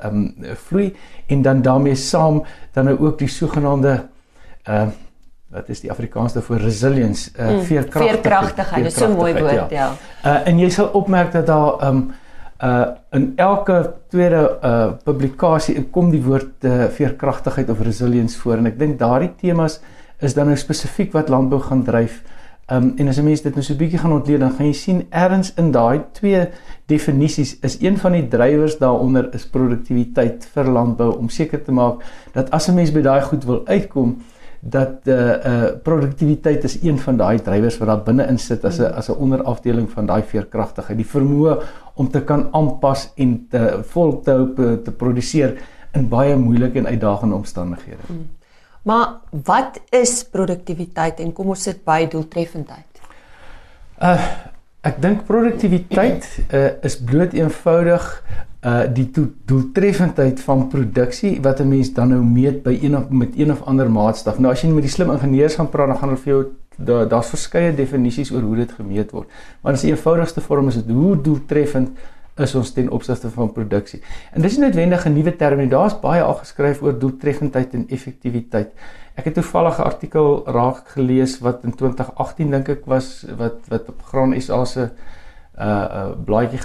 um 0.05 0.35
vloei 0.67 0.95
en 1.27 1.41
dan 1.41 1.61
daarmee 1.61 1.95
saam 1.95 2.43
dan 2.73 2.85
nou 2.85 2.97
ook 2.99 3.19
die 3.19 3.27
sogenaamde 3.27 4.05
uh 4.69 4.87
wat 5.55 5.69
is 5.69 5.79
die 5.79 5.91
Afrikaans 5.91 6.33
daarvoor 6.33 6.57
resilience 6.57 7.31
uh 7.39 7.47
mm, 7.47 7.61
veerkragtigheid. 7.63 8.21
Veerkragtigheid, 8.21 8.83
dis 8.83 8.95
so 8.97 9.07
'n 9.07 9.15
mooi 9.15 9.33
woord, 9.33 9.53
ja. 9.53 9.67
ja. 9.69 9.91
Uh 10.25 10.47
en 10.47 10.59
jy 10.59 10.69
sal 10.69 10.89
opmerk 10.93 11.31
dat 11.31 11.47
daar 11.47 11.87
um 11.87 12.11
uh 12.63 12.87
in 13.11 13.33
elke 13.35 13.93
tweede 14.09 14.57
uh 14.63 14.91
publikasie 15.03 15.83
kom 15.91 16.11
die 16.11 16.23
woord 16.23 16.63
uh, 16.63 16.85
veerkragtigheid 16.85 17.69
of 17.69 17.79
resilience 17.79 18.39
voor 18.39 18.57
en 18.57 18.65
ek 18.65 18.79
dink 18.79 18.99
daardie 18.99 19.31
temas 19.35 19.79
is 20.19 20.33
dan 20.33 20.45
nou 20.47 20.57
spesifiek 20.57 21.11
wat 21.13 21.29
landbou 21.29 21.59
gaan 21.61 21.83
dryf. 21.83 22.21
Um 22.73 22.93
en 22.97 23.07
as 23.07 23.17
'n 23.17 23.23
mens 23.23 23.41
dit 23.41 23.53
nou 23.53 23.63
so 23.63 23.73
'n 23.73 23.77
bietjie 23.77 23.99
gaan 23.99 24.11
ontleed, 24.11 24.39
dan 24.39 24.51
gaan 24.51 24.65
jy 24.65 24.73
sien 24.73 25.05
ergens 25.09 25.53
in 25.53 25.71
daai 25.71 26.01
twee 26.11 26.47
definisies 26.85 27.59
is 27.59 27.81
een 27.81 27.97
van 27.97 28.11
die 28.11 28.27
drywers 28.27 28.77
daaronder 28.77 29.33
is 29.33 29.45
produktiwiteit 29.45 30.45
vir 30.53 30.63
landbou 30.63 31.17
om 31.17 31.29
seker 31.29 31.63
te 31.63 31.71
maak 31.71 32.01
dat 32.33 32.49
as 32.51 32.67
'n 32.67 32.73
mens 32.73 32.91
by 32.91 33.01
daai 33.01 33.21
goed 33.21 33.43
wil 33.45 33.61
uitkom, 33.65 34.17
dat 34.59 35.07
eh 35.07 35.13
uh, 35.13 35.45
uh, 35.45 35.69
produktiwiteit 35.83 36.63
is 36.63 36.81
een 36.83 36.97
van 36.97 37.17
daai 37.17 37.37
drywers 37.39 37.77
wat 37.77 37.87
daar 37.87 38.03
binne 38.03 38.27
in 38.27 38.37
sit 38.37 38.65
as 38.65 38.79
'n 38.79 38.93
as 38.93 39.09
'n 39.09 39.17
onderafdeling 39.19 39.89
van 39.89 40.05
daai 40.05 40.23
veerkragtigheid, 40.23 40.97
die 40.97 41.11
vermoë 41.15 41.61
om 41.93 42.09
te 42.09 42.23
kan 42.23 42.47
aanpas 42.51 43.11
en 43.15 43.47
te 43.49 43.79
vol 43.83 44.21
te 44.21 44.31
hou 44.31 44.53
te 44.83 44.91
produseer 44.91 45.57
in 45.93 46.09
baie 46.09 46.35
moeilike 46.35 46.77
en 46.77 46.87
uitdagende 46.87 47.35
omstandighede. 47.35 48.03
Hmm. 48.07 48.27
Maar 48.85 49.07
wat 49.45 49.79
is 49.89 50.19
produktiwiteit 50.29 51.19
en 51.23 51.31
kom 51.33 51.49
ons 51.55 51.63
sit 51.65 51.81
by 51.87 52.03
doeltreffendheid? 52.11 53.01
Uh 54.01 54.19
ek 54.85 54.99
dink 55.01 55.23
produktiwiteit 55.25 56.25
uh 56.53 56.67
is 56.85 56.99
bloot 57.01 57.31
eenvoudig 57.33 58.03
uh 58.61 58.83
die 58.93 59.07
doeltreffendheid 59.49 60.43
van 60.45 60.67
produksie 60.69 61.39
wat 61.41 61.63
'n 61.63 61.67
mens 61.69 61.89
dan 61.93 62.13
nou 62.13 62.21
meet 62.21 62.61
by 62.63 62.77
een 62.81 62.97
of 62.97 63.09
met 63.09 63.33
een 63.33 63.51
of 63.51 63.63
ander 63.65 63.89
maatstaf. 63.89 64.37
Nou 64.37 64.53
as 64.53 64.61
jy 64.61 64.69
met 64.69 64.85
die 64.85 64.93
slim 64.93 65.11
ingenieurs 65.11 65.55
gaan 65.55 65.69
praat, 65.69 65.87
dan 65.87 65.97
gaan 65.97 66.09
hulle 66.09 66.21
vir 66.21 66.33
jou 66.33 66.43
daar's 66.77 67.09
da 67.09 67.21
verskeie 67.21 67.75
definisies 67.75 68.31
oor 68.31 68.41
hoe 68.41 68.55
dit 68.55 68.71
gemeet 68.71 69.11
word. 69.11 69.27
Maar 69.61 69.73
in 69.73 69.79
die 69.79 69.91
eenvoudigste 69.91 70.41
vorm 70.41 70.67
is 70.67 70.75
dit 70.75 70.89
hoe 70.89 71.21
doeltreffend 71.21 71.89
is 72.43 72.55
ons 72.55 72.71
ten 72.75 72.89
opsigte 72.91 73.29
van 73.31 73.51
produksie. 73.55 74.01
En 74.35 74.43
dis 74.43 74.57
nie 74.57 74.65
noodwendig 74.65 75.05
'n 75.05 75.13
nuwe 75.13 75.35
term 75.35 75.57
nie. 75.57 75.69
Daar's 75.71 75.99
baie 75.99 76.21
al 76.21 76.33
geskryf 76.33 76.81
oor 76.81 76.99
doeltreffendheid 76.99 77.73
en 77.73 77.87
effektiwiteit. 77.87 78.73
Ek 79.15 79.25
het 79.25 79.33
toevallig 79.33 79.79
'n 79.79 79.83
artikel 79.83 80.43
raak 80.45 80.87
gelees 80.87 81.39
wat 81.39 81.63
in 81.63 81.75
2018 81.75 82.51
dink 82.51 82.69
ek 82.69 82.85
was 82.85 83.25
wat 83.37 83.67
wat 83.67 83.89
op 83.89 84.01
Graan 84.01 84.41
SA 84.41 84.65
se 84.65 84.89
uh 85.59 85.87
uh 85.97 86.11
blaadjie 86.25 86.59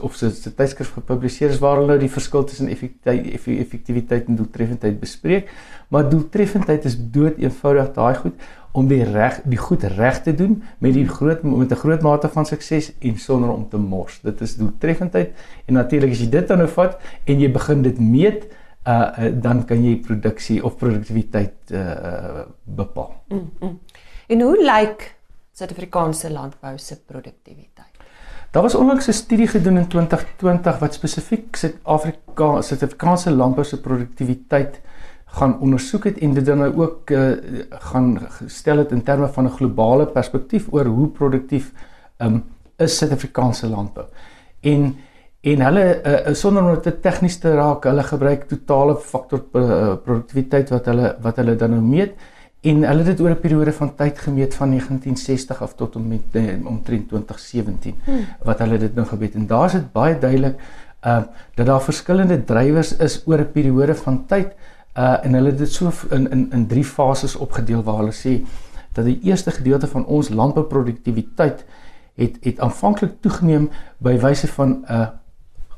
of 0.00 0.14
se 0.14 0.30
se 0.30 0.54
tydskrif 0.54 0.92
gepubliseer 0.94 1.50
is 1.50 1.58
waar 1.58 1.76
hulle 1.76 1.88
nou 1.90 1.98
die 1.98 2.10
verskil 2.10 2.44
tussen 2.44 2.68
effektiwiteit 2.68 3.58
effektiwiteit 3.58 4.28
en 4.28 4.36
doeltreffendheid 4.38 5.00
bespreek. 5.00 5.50
Maar 5.88 6.10
doeltreffendheid 6.10 6.84
is 6.84 6.96
dood 6.96 7.38
eenvoudig 7.38 7.92
daai 7.96 8.14
goed 8.14 8.50
om 8.72 8.88
die 8.88 9.02
reg 9.04 9.40
die 9.44 9.58
goed 9.58 9.82
reg 9.98 10.22
te 10.22 10.34
doen 10.34 10.62
met 10.78 10.94
die 10.94 11.06
groot 11.08 11.42
met 11.42 11.72
'n 11.72 11.82
groot 11.82 12.02
mate 12.02 12.28
van 12.28 12.46
sukses 12.46 12.92
en 12.98 13.18
sonder 13.18 13.50
om 13.50 13.68
te 13.68 13.76
mors. 13.76 14.20
Dit 14.20 14.40
is 14.40 14.56
doeltreffendheid 14.56 15.30
en 15.66 15.74
natuurlik 15.74 16.10
as 16.10 16.20
jy 16.20 16.28
dit 16.28 16.48
dan 16.48 16.58
nou 16.58 16.68
vat 16.68 17.00
en 17.24 17.40
jy 17.40 17.50
begin 17.50 17.82
dit 17.82 17.98
meet, 17.98 18.46
uh, 18.86 18.92
uh 19.18 19.32
dan 19.42 19.64
kan 19.64 19.84
jy 19.84 19.96
produksie 19.96 20.64
of 20.64 20.76
produktiwiteit 20.76 21.54
uh, 21.70 21.78
uh 21.78 22.40
bepaal. 22.64 23.22
Mm, 23.28 23.50
mm. 23.60 23.78
En 24.26 24.40
hoe 24.40 24.64
lyk 24.64 25.16
Suid-Afrikaanse 25.52 26.30
landbou 26.30 26.78
se 26.78 26.96
produktiwiteit? 26.96 27.91
Daar 28.52 28.62
was 28.62 28.74
onlangs 28.74 29.06
'n 29.06 29.12
studie 29.12 29.46
gedoen 29.46 29.76
in 29.76 29.86
2020 29.86 30.78
wat 30.78 30.94
spesifiek 30.94 31.56
Suid-Afrika 31.56 32.60
Suid-Afrikaanse 32.60 33.30
landbou 33.30 33.64
se 33.64 33.80
produktiwiteit 33.80 34.80
gaan 35.26 35.60
ondersoek 35.60 36.04
het 36.04 36.18
en 36.18 36.34
dit 36.34 36.44
dan 36.46 36.58
nou 36.58 36.76
ook 36.76 37.10
uh, 37.10 37.32
gaan 37.70 38.18
gestel 38.28 38.76
het 38.76 38.92
in 38.92 39.02
terme 39.02 39.28
van 39.28 39.44
'n 39.44 39.56
globale 39.56 40.06
perspektief 40.06 40.66
oor 40.70 40.84
hoe 40.84 41.08
produktief 41.08 41.72
um, 42.18 42.44
is 42.76 42.96
Suid-Afrikaanse 42.96 43.68
landbou. 43.68 44.06
En 44.60 44.96
En 45.42 45.60
hulle 45.60 46.02
uh, 46.06 46.34
sonder 46.34 46.62
om 46.62 46.76
dit 46.82 47.02
tegnies 47.02 47.38
te 47.38 47.50
raak, 47.54 47.84
hulle 47.84 48.02
gebruik 48.02 48.44
totale 48.46 48.94
faktor 48.96 49.40
uh, 49.58 49.94
produktiwiteit 50.04 50.70
wat 50.70 50.86
hulle 50.86 51.16
wat 51.24 51.36
hulle 51.36 51.56
dan 51.58 51.70
nou 51.74 51.80
meet 51.82 52.12
en 52.62 52.84
hulle 52.86 53.02
het 53.02 53.06
dit 53.06 53.20
oor 53.20 53.30
'n 53.30 53.40
periode 53.40 53.72
van 53.72 53.94
tyd 53.94 54.18
gemeet 54.18 54.54
van 54.54 54.68
1960 54.68 55.62
af 55.62 55.74
tot 55.74 55.96
om 55.96 56.08
met 56.08 56.26
uh, 56.32 56.66
omtrent 56.66 57.08
2017 57.08 57.94
hmm. 58.04 58.26
wat 58.42 58.58
hulle 58.58 58.78
dit 58.78 58.94
nou 58.94 59.06
gemeet 59.06 59.34
en 59.34 59.46
daar's 59.46 59.72
dit 59.72 59.92
baie 59.92 60.18
duidelik 60.18 60.60
uh 61.06 61.22
dat 61.54 61.66
daar 61.66 61.82
verskillende 61.82 62.44
drywers 62.44 62.96
is 62.96 63.22
oor 63.26 63.38
'n 63.38 63.52
periode 63.52 63.94
van 63.94 64.26
tyd 64.26 64.54
uh 64.96 65.24
en 65.24 65.34
hulle 65.34 65.48
het 65.48 65.58
dit 65.58 65.72
so 65.72 65.92
in 66.10 66.30
in 66.30 66.50
in 66.52 66.66
drie 66.66 66.84
fases 66.84 67.36
opgedeel 67.36 67.82
waar 67.82 67.96
hulle 67.96 68.14
sê 68.14 68.44
dat 68.92 69.04
die 69.04 69.20
eerste 69.22 69.50
gedeelte 69.50 69.86
van 69.86 70.06
ons 70.06 70.28
landbouproduktiwiteit 70.28 71.64
het 72.14 72.36
het 72.40 72.60
aanvanklik 72.60 73.12
toegeneem 73.20 73.70
by 73.98 74.18
wyse 74.18 74.48
van 74.48 74.84
uh 74.90 75.06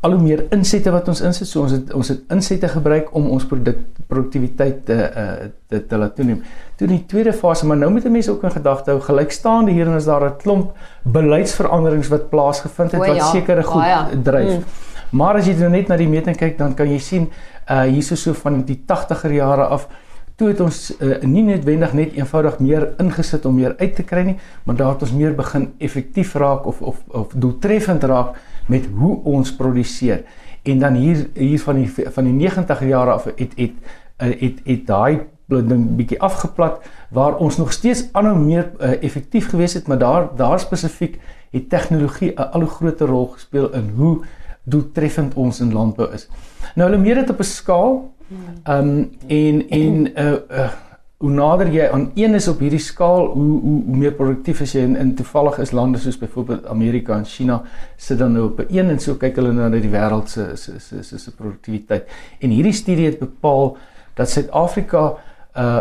al 0.04 0.12
hoe 0.12 0.20
meer 0.20 0.44
insette 0.52 0.92
wat 0.92 1.08
ons 1.08 1.22
insit. 1.24 1.48
So 1.48 1.64
ons 1.64 1.72
het 1.72 1.92
ons 1.96 2.10
het 2.12 2.32
insette 2.34 2.68
gebruik 2.68 3.10
om 3.16 3.30
ons 3.32 3.46
produk 3.48 3.80
produktiwiteit 4.10 4.84
te 4.88 4.98
uh 5.00 5.48
te, 5.72 5.80
te 5.88 5.98
laat 5.98 6.14
toeneem. 6.18 6.42
Toe 6.76 6.86
in 6.88 6.94
die 6.98 7.06
tweede 7.10 7.32
fase, 7.32 7.66
maar 7.66 7.80
nou 7.80 7.90
moet 7.94 8.06
mense 8.12 8.30
ook 8.30 8.44
in 8.44 8.52
gedagte 8.54 8.92
hou, 8.92 9.00
gelykstaande 9.02 9.72
hierin 9.72 9.96
is 9.96 10.08
daar 10.10 10.28
'n 10.28 10.36
klomp 10.42 10.76
beleidsveranderings 11.02 12.08
wat 12.08 12.28
plaasgevind 12.30 12.92
het 12.92 13.06
wat 13.06 13.16
ja, 13.16 13.30
sekere 13.30 13.62
goed 13.62 13.84
ja. 13.84 14.08
dryf. 14.22 14.58
Mm. 14.58 14.64
Maar 15.10 15.34
as 15.40 15.46
jy 15.46 15.54
nou 15.58 15.70
net 15.70 15.88
na 15.88 15.96
die 15.96 16.08
meting 16.08 16.36
kyk, 16.36 16.58
dan 16.58 16.74
kan 16.74 16.90
jy 16.90 16.98
sien 16.98 17.30
uh 17.70 17.82
hierso 17.82 18.14
so 18.14 18.32
van 18.32 18.64
die 18.64 18.80
80er 18.86 19.32
jare 19.32 19.66
af 19.66 19.88
toe 20.36 20.48
het 20.48 20.60
ons 20.60 20.78
uh, 20.98 21.20
nie 21.22 21.44
noodwendig 21.46 21.92
net 21.94 22.16
eenvoudig 22.18 22.58
meer 22.58 22.88
ingesit 22.98 23.44
om 23.46 23.54
meer 23.54 23.76
uit 23.78 23.94
te 23.94 24.02
kry 24.02 24.24
nie, 24.26 24.36
maar 24.64 24.76
daar 24.76 24.96
het 24.96 25.02
ons 25.06 25.12
meer 25.12 25.34
begin 25.34 25.68
effektief 25.78 26.34
raak 26.34 26.66
of 26.66 26.82
of 26.82 26.96
of 27.08 27.32
doeltreffend 27.34 28.04
raak 28.04 28.34
met 28.66 28.88
hoe 28.94 29.20
ons 29.24 29.54
produseer. 29.56 30.24
En 30.62 30.78
dan 30.78 30.94
hier 30.94 31.28
hier 31.32 31.60
van 31.60 31.74
die 31.74 31.92
van 32.10 32.24
die 32.24 32.32
90 32.32 32.84
jare 32.84 33.10
af 33.10 33.24
het 33.24 33.38
het 33.38 33.52
het 33.56 33.72
het, 34.16 34.60
het 34.64 34.86
daai 34.86 35.20
ding 35.46 35.96
bietjie 35.96 36.20
afgeplat 36.20 36.80
waar 37.10 37.36
ons 37.36 37.56
nog 37.56 37.72
steeds 37.72 38.06
aanhou 38.12 38.38
meer 38.38 38.70
uh, 38.80 39.02
effektief 39.02 39.48
gewees 39.48 39.74
het, 39.74 39.86
maar 39.86 39.98
daar 39.98 40.28
daar 40.36 40.60
spesifiek 40.60 41.20
het 41.50 41.68
tegnologie 41.68 42.32
'n 42.32 42.50
al 42.50 42.60
hoe 42.60 42.70
groter 42.70 43.06
rol 43.06 43.26
gespeel 43.26 43.72
in 43.72 43.92
hoe 43.96 44.24
doeltreffend 44.62 45.34
ons 45.34 45.60
in 45.60 45.72
landbou 45.72 46.12
is. 46.12 46.28
Nou 46.74 46.90
hulle 46.90 47.02
meet 47.02 47.14
dit 47.14 47.30
op 47.30 47.38
'n 47.38 47.42
skaal. 47.42 48.12
Ehm 48.62 48.88
um, 48.88 49.10
en 49.26 49.68
en 49.68 50.22
uh, 50.22 50.32
uh 50.50 50.72
hoe 51.24 51.32
nader 51.32 51.70
jy 51.72 51.86
aan 51.88 52.10
een 52.20 52.36
is 52.36 52.46
op 52.52 52.58
hierdie 52.60 52.82
skaal, 52.82 53.30
hoe 53.32 53.60
hoe, 53.60 53.78
hoe 53.86 53.96
meer 53.96 54.12
produktief 54.12 54.60
is 54.60 54.74
jy 54.76 54.82
in, 54.84 54.96
in 55.00 55.14
toevallig 55.16 55.56
is 55.62 55.70
lande 55.72 55.98
soos 56.02 56.18
byvoorbeeld 56.20 56.66
Amerika 56.68 57.16
en 57.16 57.24
China 57.24 57.62
sit 57.96 58.18
dan 58.20 58.34
nou 58.36 58.50
op 58.50 58.60
'n 58.60 58.66
een 58.76 58.90
en 58.92 59.00
so 59.00 59.14
kyk 59.16 59.40
hulle 59.40 59.52
na 59.52 59.70
die 59.72 59.90
wêreld 59.90 60.28
se 60.28 60.50
se 60.56 60.78
se 60.78 61.02
se 61.02 61.18
se 61.18 61.30
produktiwiteit. 61.32 62.10
En 62.40 62.50
hierdie 62.50 62.72
studie 62.72 63.06
het 63.06 63.18
bepaal 63.18 63.76
dat 64.14 64.30
Suid-Afrika 64.30 65.14
uh 65.56 65.80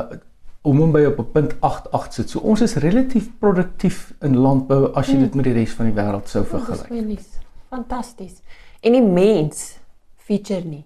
om 0.63 0.77
hom 0.79 0.91
by 0.91 1.03
op 1.05 1.19
'n 1.19 1.31
punt 1.31 1.55
88 1.59 2.13
sit. 2.13 2.29
So 2.29 2.39
ons 2.39 2.62
is 2.62 2.75
relatief 2.75 3.27
produktief 3.39 4.13
in 4.21 4.38
landbou 4.38 4.93
as 4.93 5.07
jy 5.07 5.13
hmm. 5.13 5.23
dit 5.23 5.35
met 5.35 5.45
die 5.45 5.53
res 5.53 5.73
van 5.73 5.85
die 5.85 5.95
wêreld 5.95 6.27
sou 6.27 6.45
vergelyk. 6.45 6.88
Fantasties. 6.88 8.41
En 8.79 8.91
die 8.91 9.01
mens 9.01 9.79
feature 10.15 10.63
nie. 10.63 10.85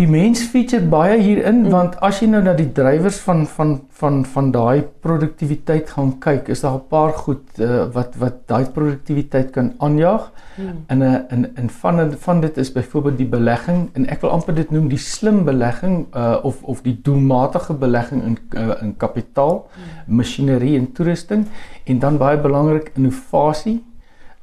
Die 0.00 0.08
mens 0.08 0.40
feature 0.48 0.86
baie 0.88 1.18
hierin 1.20 1.58
mm. 1.66 1.72
want 1.74 1.96
as 2.06 2.22
jy 2.22 2.26
nou 2.32 2.38
na 2.40 2.54
die 2.56 2.70
drywers 2.72 3.18
van 3.20 3.42
van 3.44 3.74
van 4.00 4.22
van 4.24 4.46
daai 4.54 4.80
produktiwiteit 5.04 5.90
gaan 5.92 6.14
kyk, 6.24 6.48
is 6.54 6.62
daar 6.64 6.78
'n 6.78 6.86
paar 6.88 7.12
goed 7.12 7.60
uh, 7.60 7.84
wat 7.92 8.16
wat 8.22 8.38
daai 8.48 8.64
produktiwiteit 8.76 9.50
kan 9.52 9.74
aanjaag. 9.78 10.30
Mm. 10.56 10.78
En 10.86 10.98
'n 11.04 11.26
in 11.36 11.44
in 11.56 11.68
van 11.68 12.16
van 12.16 12.40
dit 12.40 12.56
is 12.56 12.72
byvoorbeeld 12.72 13.18
die 13.18 13.28
belegging 13.28 13.90
en 13.92 14.08
ek 14.08 14.20
wil 14.20 14.30
amper 14.30 14.54
dit 14.54 14.70
noem 14.70 14.88
die 14.88 14.98
slim 14.98 15.44
belegging 15.44 16.06
uh, 16.16 16.38
of 16.42 16.62
of 16.62 16.80
die 16.82 16.96
doelmatige 17.02 17.74
belegging 17.74 18.22
in 18.22 18.38
uh, 18.56 18.82
in 18.82 18.96
kapitaal, 18.96 19.68
mm. 19.68 20.16
masjinerie 20.16 20.78
en 20.78 20.92
toerusting 20.92 21.46
en 21.84 21.98
dan 21.98 22.16
baie 22.16 22.40
belangrik 22.40 22.92
innovasie 22.96 23.84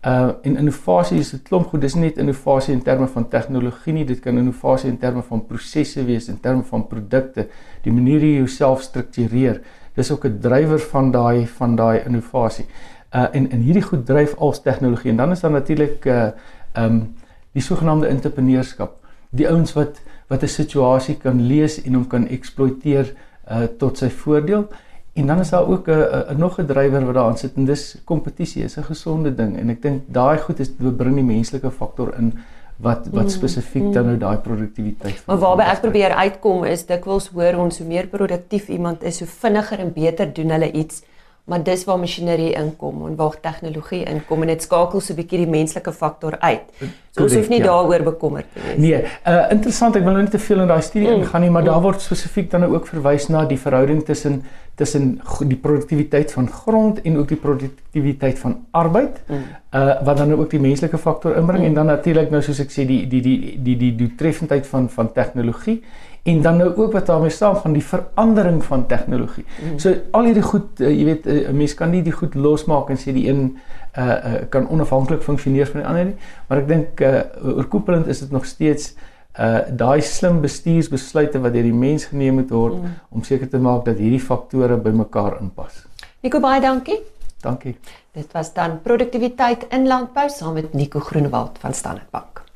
Uh 0.08 0.30
en 0.42 0.58
innovasie 0.58 1.20
is 1.20 1.34
'n 1.34 1.42
klomp 1.44 1.68
goed. 1.68 1.82
Dis 1.82 1.94
nie 1.94 2.04
net 2.04 2.18
innovasie 2.18 2.74
in 2.74 2.82
terme 2.82 3.08
van 3.08 3.28
tegnologie 3.28 3.94
nie, 3.94 4.06
dit 4.06 4.20
kan 4.20 4.38
innovasie 4.38 4.90
in 4.90 4.98
terme 4.98 5.22
van 5.22 5.46
prosesse 5.46 6.06
wees, 6.06 6.28
in 6.28 6.40
terme 6.40 6.64
van 6.64 6.88
produkte, 6.88 7.48
die 7.82 7.92
manier 7.92 8.20
hoe 8.20 8.30
jy 8.30 8.38
jouself 8.38 8.82
struktureer. 8.82 9.62
Dis 9.94 10.12
ook 10.12 10.26
'n 10.26 10.40
drywer 10.40 10.80
van 10.80 11.12
daai 11.12 11.48
van 11.48 11.76
daai 11.76 12.04
innovasie. 12.06 12.66
Uh 13.14 13.28
en 13.32 13.52
en 13.52 13.60
hierdie 13.60 13.82
goed 13.82 14.06
dryf 14.06 14.36
als 14.36 14.62
tegnologie. 14.62 15.12
En 15.12 15.18
dan 15.18 15.32
is 15.32 15.40
daar 15.40 15.52
natuurlik 15.52 16.06
uh 16.06 16.30
um 16.78 17.16
die 17.52 17.62
sogenaamde 17.62 18.08
entrepreneurskap. 18.08 18.92
Die 19.30 19.50
ouens 19.50 19.74
wat 19.74 20.02
wat 20.28 20.44
'n 20.44 20.48
situasie 20.48 21.18
kan 21.18 21.48
lees 21.48 21.84
en 21.84 21.94
hom 21.94 22.08
kan 22.08 22.28
eksploiteer 22.28 23.14
uh 23.52 23.64
tot 23.78 23.98
sy 23.98 24.10
voordeel. 24.10 24.68
En 25.18 25.28
dan 25.28 25.40
is 25.40 25.50
daar 25.50 25.68
ook 25.68 25.88
'n 25.90 26.38
nog 26.38 26.60
'n 26.60 26.66
drywer 26.66 27.06
wat 27.06 27.14
daarin 27.14 27.38
sit 27.38 27.56
en 27.56 27.66
dis 27.66 28.02
kompetisie 28.04 28.64
is 28.64 28.78
'n 28.78 28.84
gesonde 28.84 29.36
ding. 29.36 29.58
En 29.58 29.70
ek 29.70 29.82
dink 29.82 30.02
daai 30.06 30.38
goed 30.38 30.60
is 30.60 30.70
bring 30.98 31.16
die 31.16 31.24
menslike 31.24 31.72
faktor 31.72 32.14
in 32.18 32.34
wat 32.78 33.08
wat 33.12 33.24
mm, 33.24 33.30
spesifiek 33.30 33.84
mm, 33.84 33.94
dan 33.94 34.06
nou 34.06 34.18
daai 34.18 34.38
produktiwiteit. 34.38 35.24
Maar 35.26 35.38
waarby 35.38 35.64
ek 35.64 35.82
probeer 35.82 36.14
uitkom 36.14 36.64
is 36.64 36.86
dikwels 36.86 37.30
hoor 37.34 37.58
ons 37.58 37.78
hoe 37.78 37.88
meer 37.88 38.08
produktief 38.08 38.68
iemand 38.68 39.04
is, 39.04 39.20
hoe 39.20 39.28
vinniger 39.28 39.80
en 39.80 39.94
beter 39.94 40.34
doen 40.34 40.50
hulle 40.50 40.72
iets 40.72 41.02
maar 41.48 41.64
dis 41.64 41.86
waar 41.88 42.00
masjinerie 42.00 42.50
inkom 42.60 43.06
en 43.08 43.16
waar 43.16 43.36
tegnologie 43.42 44.02
inkom 44.04 44.42
en 44.44 44.50
dit 44.52 44.62
skakel 44.62 45.00
so 45.00 45.14
'n 45.14 45.16
bietjie 45.16 45.38
die 45.46 45.48
menslike 45.48 45.92
faktor 45.94 46.36
uit. 46.40 46.64
So 47.12 47.24
ons 47.24 47.34
hoef 47.34 47.50
nie 47.50 47.60
ja. 47.60 47.66
daaroor 47.66 48.04
bekommerd 48.04 48.46
te 48.54 48.60
wees. 48.66 48.78
Nee, 48.78 49.04
uh 49.26 49.52
interessant, 49.56 49.96
ek 49.96 50.04
wil 50.04 50.12
nou 50.12 50.22
nie 50.22 50.32
te 50.32 50.40
veel 50.40 50.60
in 50.60 50.68
daai 50.68 50.82
studie 50.82 51.08
mm. 51.08 51.22
ingaan 51.22 51.42
nie, 51.42 51.50
maar 51.50 51.62
mm. 51.62 51.70
daar 51.70 51.82
word 51.82 52.02
spesifiek 52.02 52.52
dan 52.52 52.66
ook 52.66 52.88
verwys 52.88 53.28
na 53.28 53.46
die 53.46 53.60
verhouding 53.60 54.04
tussen 54.06 54.44
tussen 54.76 55.22
die 55.48 55.58
produktiwiteit 55.58 56.32
van 56.32 56.50
grond 56.50 57.02
en 57.02 57.18
ook 57.18 57.28
die 57.28 57.38
produktiwiteit 57.38 58.40
van 58.40 58.66
arbeid. 58.72 59.22
Mm. 59.28 59.36
Uh 59.74 60.04
wat 60.04 60.18
dan 60.18 60.34
ook 60.34 60.50
die 60.50 60.60
menslike 60.60 60.98
faktor 60.98 61.36
inbring 61.36 61.60
mm. 61.60 61.68
en 61.68 61.74
dan 61.74 61.86
natuurlik 61.86 62.30
nou 62.30 62.42
soos 62.42 62.60
ek 62.60 62.76
sê 62.76 62.86
die 62.86 63.08
die 63.08 63.22
die 63.22 63.40
die 63.64 63.78
die 63.78 63.96
doeltreffendheid 63.96 64.68
van 64.68 64.90
van 64.90 65.12
tegnologie 65.12 65.82
en 66.28 66.42
dan 66.42 66.58
nou 66.58 66.70
ook 66.76 66.92
wat 66.92 67.06
daarmee 67.06 67.32
saam 67.32 67.56
van 67.56 67.74
die 67.74 67.84
verandering 67.84 68.64
van 68.64 68.86
tegnologie. 68.86 69.46
Mm. 69.64 69.80
So 69.80 69.94
al 70.12 70.28
hierdie 70.28 70.44
goed, 70.44 70.82
uh, 70.84 70.90
jy 70.92 71.06
weet, 71.08 71.28
uh, 71.28 71.34
'n 71.34 71.54
uh, 71.54 71.58
mens 71.62 71.74
kan 71.74 71.90
nie 71.90 72.04
die 72.04 72.16
goed 72.16 72.36
losmaak 72.36 72.90
en 72.90 73.00
sê 73.00 73.14
die 73.16 73.28
een 73.30 73.58
uh, 73.98 74.04
uh 74.04 74.34
kan 74.50 74.68
onafhanklik 74.70 75.22
funksioneer 75.22 75.68
van 75.72 75.80
die 75.82 75.88
ander 75.88 76.06
nie, 76.06 76.16
maar 76.48 76.58
ek 76.64 76.68
dink 76.68 77.02
uh 77.02 77.22
oorkoepelend 77.58 78.08
is 78.08 78.20
dit 78.20 78.32
nog 78.32 78.46
steeds 78.46 78.96
uh 79.40 79.60
daai 79.70 80.02
slim 80.02 80.42
bestuursbesluite 80.42 81.40
wat 81.40 81.54
deur 81.54 81.64
die 81.64 81.74
mens 81.74 82.06
geneem 82.06 82.42
moet 82.42 82.50
word 82.50 82.76
mm. 82.82 82.98
om 83.10 83.24
seker 83.24 83.50
te 83.50 83.60
maak 83.60 83.86
dat 83.86 83.98
hierdie 83.98 84.22
faktore 84.22 84.78
bymekaar 84.78 85.40
inpas. 85.42 85.86
Nico 86.22 86.40
baie 86.40 86.62
dankie. 86.62 87.00
Dankie. 87.42 87.78
Dit 88.12 88.34
was 88.34 88.54
dan 88.54 88.82
produktiwiteit 88.82 89.68
in 89.70 89.88
landbou 89.88 90.30
saam 90.30 90.54
met 90.54 90.74
Nico 90.74 91.00
Groenewald 91.00 91.58
van 91.62 91.74
Standard 91.74 92.10
Bank. 92.12 92.47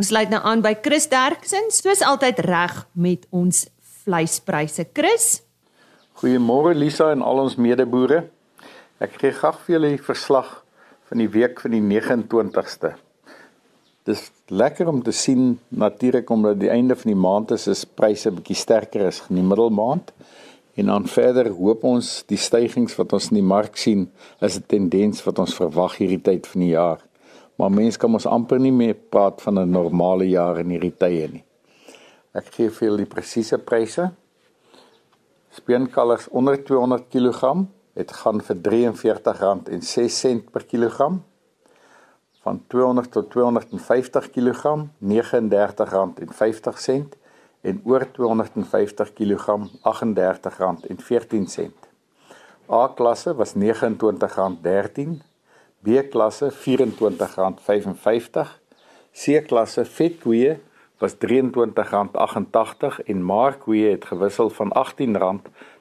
Ons 0.00 0.08
sluit 0.08 0.30
nou 0.32 0.38
aan 0.48 0.62
by 0.64 0.70
Chris 0.80 1.10
Derksen, 1.12 1.66
soos 1.76 2.00
altyd 2.00 2.38
reg 2.46 2.72
met 2.96 3.26
ons 3.36 3.66
vleispryse. 4.00 4.86
Chris. 4.96 5.26
Goeiemôre 6.22 6.72
Lisa 6.72 7.10
en 7.12 7.20
al 7.20 7.42
ons 7.42 7.58
medeboere. 7.60 8.22
Ek 8.96 9.18
gee 9.20 9.34
graag 9.36 9.58
vir 9.66 9.74
julle 9.74 9.90
die 9.92 10.06
verslag 10.06 10.54
van 11.10 11.20
die 11.20 11.28
week 11.34 11.60
van 11.60 11.76
die 11.76 11.82
29ste. 11.84 12.94
Dis 14.08 14.30
lekker 14.48 14.88
om 14.88 15.02
te 15.04 15.12
sien 15.12 15.58
natuurlik 15.68 16.32
omdat 16.32 16.62
die 16.62 16.72
einde 16.72 16.96
van 16.96 17.12
die 17.12 17.20
maand 17.26 17.52
is, 17.58 17.68
is 17.68 17.84
pryse 17.84 18.32
bietjie 18.32 18.56
sterker 18.56 19.04
as 19.10 19.20
in 19.28 19.42
die 19.42 19.44
middelmaand. 19.52 20.14
En 20.80 20.88
dan 20.94 21.10
verder 21.12 21.52
hoop 21.52 21.84
ons 21.84 22.22
die 22.32 22.40
stygings 22.40 22.96
wat 22.96 23.12
ons 23.20 23.28
in 23.34 23.42
die 23.42 23.50
mark 23.52 23.76
sien 23.76 24.08
is 24.40 24.56
'n 24.56 24.64
tendens 24.64 25.20
wat 25.28 25.44
ons 25.44 25.60
verwag 25.60 26.00
hierdie 26.00 26.24
tyd 26.24 26.48
van 26.48 26.60
die 26.64 26.72
jaar 26.72 27.04
maar 27.60 27.72
mense 27.72 27.98
kan 28.00 28.14
ons 28.16 28.26
amper 28.26 28.58
nie 28.62 28.72
meer 28.72 28.94
praat 29.12 29.42
van 29.44 29.58
'n 29.58 29.70
normale 29.70 30.28
jaar 30.28 30.58
in 30.58 30.70
hierdie 30.70 30.96
tye 30.96 31.28
nie. 31.28 31.44
Ek 32.32 32.44
gee 32.54 32.70
vir 32.70 32.88
julle 32.88 33.04
die 33.04 33.14
presiese 33.14 33.58
pryse. 33.58 34.10
Speenkalvers 35.50 36.28
onder 36.28 36.64
200 36.64 37.08
kg 37.12 37.66
het 37.94 38.12
gaan 38.12 38.40
vir 38.40 38.56
R43.06 38.56 40.50
per 40.52 40.64
kilogram. 40.64 41.24
Van 42.42 42.62
200 42.66 43.12
tot 43.12 43.30
250 43.30 44.30
kg 44.30 44.88
R39.50 45.02 47.04
en 47.62 47.80
oor 47.84 48.12
250 48.12 49.12
kg 49.12 49.46
R38.14. 49.84 51.70
A 52.70 52.88
klasse 52.94 53.34
was 53.34 53.54
R29.13 53.54 55.29
B-klasse 55.84 56.50
R24.55, 56.52 58.46
C-klasse 59.16 59.84
vetkoeë 59.88 60.60
was 61.00 61.16
R23.88 61.16 63.00
en 63.08 63.24
markkoeë 63.24 63.88
het 63.94 64.04
gewissel 64.10 64.52
van 64.58 64.68
R18 64.76 65.40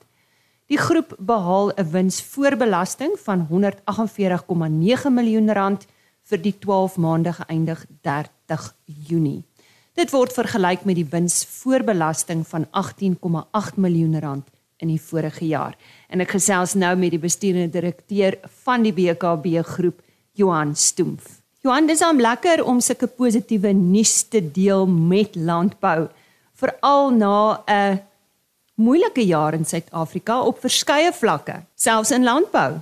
Die 0.72 0.80
groep 0.80 1.16
behaal 1.20 1.72
'n 1.76 1.90
wins 1.92 2.22
voor 2.22 2.56
belasting 2.56 3.20
van 3.20 3.48
148,9 3.50 5.14
miljoen 5.14 5.54
rand 5.54 5.86
vir 6.24 6.42
die 6.42 6.58
12 6.60 6.98
maande 6.98 7.34
geëindig 7.34 7.86
30 8.02 8.76
Junie. 8.86 9.44
Dit 9.94 10.12
word 10.12 10.34
vergelyk 10.34 10.86
met 10.86 10.96
die 10.96 11.08
wins 11.10 11.46
voor 11.46 11.84
belasting 11.84 12.48
van 12.48 12.66
18,8 12.72 13.76
miljoen 13.76 14.20
rand 14.20 14.48
in 14.78 14.88
die 14.88 15.02
vorige 15.02 15.46
jaar. 15.46 15.76
En 16.08 16.20
ek 16.20 16.32
gesels 16.32 16.74
nou 16.74 16.96
met 16.96 17.12
die 17.12 17.20
bestuurende 17.20 17.70
direkteur 17.80 18.40
van 18.64 18.82
die 18.82 18.94
BKB 18.94 19.60
groep, 19.64 20.02
Johan 20.32 20.76
Stoemf. 20.76 21.42
Johan, 21.60 21.88
dis 21.88 22.02
hom 22.02 22.20
lekker 22.20 22.64
om 22.64 22.80
sulke 22.80 23.08
positiewe 23.08 23.74
nuus 23.74 24.24
te 24.24 24.52
deel 24.52 24.88
met 24.88 25.36
landbou, 25.36 26.08
veral 26.54 27.12
na 27.12 27.64
'n 27.68 28.00
moeilike 28.82 29.24
jaar 29.28 29.54
in 29.54 29.66
Suid-Afrika 29.66 30.42
op 30.48 30.62
verskeie 30.64 31.12
vlakke, 31.14 31.62
selfs 31.76 32.12
in 32.16 32.26
landbou. 32.28 32.82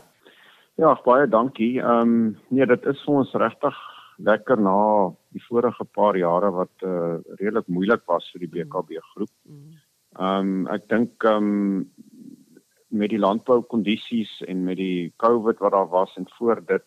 Ja, 0.79 0.93
baie 1.03 1.27
dankie. 1.27 1.79
Ehm 1.81 2.01
um, 2.01 2.37
nee, 2.47 2.65
dit 2.65 2.85
is 2.87 3.01
vir 3.05 3.21
ons 3.21 3.33
regtig 3.41 3.79
lekker 4.23 4.59
na 4.59 4.77
die 5.35 5.43
vorige 5.47 5.85
paar 5.95 6.17
jare 6.17 6.51
wat 6.55 6.85
uh, 6.87 7.17
redelik 7.39 7.67
moeilik 7.67 8.05
was 8.07 8.27
vir 8.33 8.45
die 8.45 8.51
BKB 8.53 9.01
groep. 9.13 9.33
Ehm 10.19 10.53
um, 10.53 10.67
ek 10.71 10.87
dink 10.91 11.27
ehm 11.27 11.49
um, 11.49 11.89
met 12.89 13.11
die 13.11 13.21
landboukondisies 13.21 14.39
en 14.49 14.63
met 14.65 14.79
die 14.79 15.11
COVID 15.21 15.59
wat 15.61 15.75
daar 15.75 15.91
was 15.91 16.15
en 16.17 16.25
voor 16.37 16.63
dit 16.65 16.85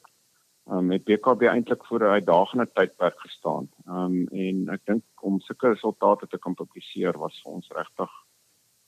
um, 0.70 0.86
met 0.86 1.04
BKB 1.04 1.52
eintlik 1.52 1.84
voor 1.86 2.00
'n 2.00 2.16
uitdagende 2.16 2.66
tydperk 2.72 3.20
gestaan. 3.20 3.68
Ehm 3.86 3.96
um, 3.96 4.26
en 4.32 4.68
ek 4.68 4.80
dink 4.84 5.04
om 5.20 5.40
sulke 5.40 5.68
resultate 5.68 6.26
te 6.26 6.38
kan 6.38 6.54
publiseer 6.54 7.18
was 7.18 7.40
vir 7.44 7.52
ons 7.52 7.68
regtig 7.76 8.10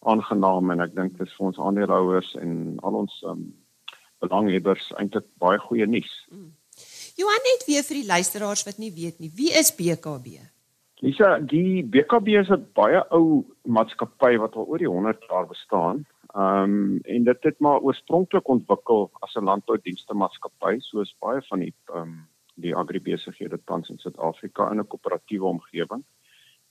aangenaam 0.06 0.70
en 0.70 0.80
ek 0.80 0.94
dink 0.94 1.18
dit 1.18 1.26
is 1.26 1.36
vir 1.36 1.46
ons 1.46 1.58
aandeelhouers 1.58 2.34
en 2.40 2.78
al 2.82 2.94
ons 3.04 3.22
um, 3.30 3.44
belanghebbers 4.24 4.92
eintlik 5.00 5.26
baie 5.42 5.58
goeie 5.58 5.86
nuus. 5.86 6.12
Mm. 6.30 6.52
Johan 7.20 7.46
net 7.46 7.66
weer 7.68 7.84
vir 7.86 8.00
die 8.00 8.08
luisteraars 8.08 8.64
wat 8.66 8.78
nie 8.82 8.90
weet 8.94 9.20
nie, 9.22 9.30
wie 9.36 9.52
is 9.54 9.70
BKB? 9.76 10.40
Lisa, 11.04 11.38
die 11.38 11.82
BKB 11.84 12.28
is 12.40 12.50
'n 12.50 12.66
baie 12.74 13.00
ou 13.10 13.44
maatskappy 13.66 14.36
wat 14.38 14.56
al 14.56 14.66
oor 14.66 14.78
die 14.78 14.88
100 14.88 15.24
jaar 15.30 15.46
bestaan. 15.46 16.04
Ehm 16.34 16.74
um, 16.74 17.00
en 17.04 17.24
dit 17.24 17.42
het 17.42 17.58
maar 17.60 17.80
oorspronklik 17.80 18.48
ontwikkel 18.48 19.10
as 19.22 19.34
'n 19.36 19.44
landboudienste 19.44 20.14
maatskappy 20.14 20.78
soos 20.80 21.14
baie 21.20 21.42
van 21.50 21.60
die 21.60 21.74
ehm 21.94 22.02
um, 22.02 22.28
die 22.54 22.74
agribesighede 22.74 23.58
tans 23.64 23.90
in 23.90 23.98
Suid-Afrika 23.98 24.70
in 24.70 24.80
'n 24.80 24.86
koöperatiewe 24.86 25.44
omgewing. 25.44 26.04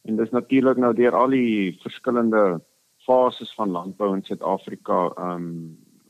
En 0.01 0.15
dis 0.15 0.29
natuurlik 0.29 0.77
nou 0.77 0.93
deur 0.93 1.15
al 1.15 1.29
die 1.29 1.79
verskillende 1.81 2.61
fases 3.05 3.53
van 3.57 3.71
landbou 3.71 4.13
in 4.15 4.23
Suid-Afrika 4.23 5.07
ehm 5.15 5.47
um, 5.47 5.49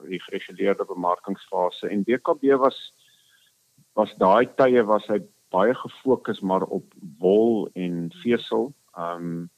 die 0.03 0.19
gereguleerde 0.19 0.83
bemarkingsfase 0.85 1.87
en 1.87 2.03
BKB 2.03 2.57
was 2.59 2.79
was 3.95 4.11
daai 4.19 4.49
tye 4.59 4.83
was 4.83 5.05
hy 5.07 5.19
baie 5.53 5.73
gefokus 5.77 6.41
maar 6.41 6.65
op 6.77 6.93
wol 7.21 7.67
en 7.73 8.09
vesel 8.23 8.71
um 8.97 9.49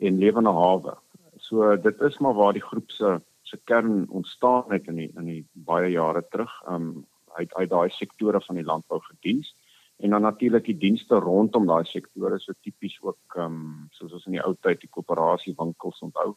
en 0.00 0.18
lewende 0.18 0.52
hawe. 0.56 0.94
So 1.36 1.76
dit 1.76 2.00
is 2.00 2.18
maar 2.18 2.34
waar 2.34 2.52
die 2.56 2.64
groep 2.64 2.90
se 2.90 3.18
se 3.42 3.58
kern 3.64 4.08
ontstaan 4.08 4.70
het 4.72 4.86
in 4.86 4.96
die, 4.96 5.10
in 5.16 5.24
die 5.26 5.44
baie 5.52 5.90
jare 5.90 6.22
terug. 6.30 6.52
Um 6.68 7.06
uit 7.34 7.54
uit 7.54 7.70
daai 7.70 7.90
sektore 7.90 8.40
van 8.40 8.56
die 8.58 8.64
landbou 8.64 9.00
gediens 9.00 9.54
en 9.96 10.10
dan 10.10 10.22
natuurlik 10.22 10.64
die 10.64 10.78
dienste 10.78 11.14
rondom 11.14 11.66
daai 11.66 11.84
sektore 11.84 12.38
so 12.38 12.52
tipies 12.62 12.96
ook 13.02 13.36
um 13.36 13.88
soos 13.90 14.12
ons 14.12 14.26
in 14.26 14.38
die 14.38 14.44
ou 14.44 14.54
tyd 14.60 14.80
die 14.80 14.90
koöperasie 14.90 15.54
winkels 15.58 16.00
onthou. 16.06 16.34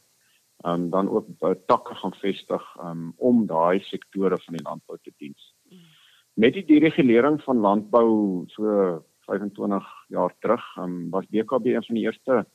Um 0.64 0.90
dan 0.90 1.10
ook 1.10 1.28
uh, 1.40 1.56
takke 1.68 1.96
gaan 1.96 2.14
vestig 2.14 2.64
um 2.84 3.14
om 3.18 3.46
daai 3.46 3.80
sektore 3.84 4.38
van 4.46 4.56
die 4.56 4.64
landbou 4.64 4.98
te 5.02 5.12
dien. 5.18 5.36
Mm 5.70 5.94
met 6.34 6.54
die 6.54 6.66
deregulering 6.66 7.42
van 7.44 7.62
landbou 7.62 8.44
so 8.54 9.04
25 9.28 9.90
jaar 10.08 10.34
terug, 10.40 10.64
um, 10.78 11.10
was 11.10 11.28
BKB 11.30 11.66
een 11.66 11.86
van 11.86 11.96
die 11.96 12.06
eerste 12.06 12.46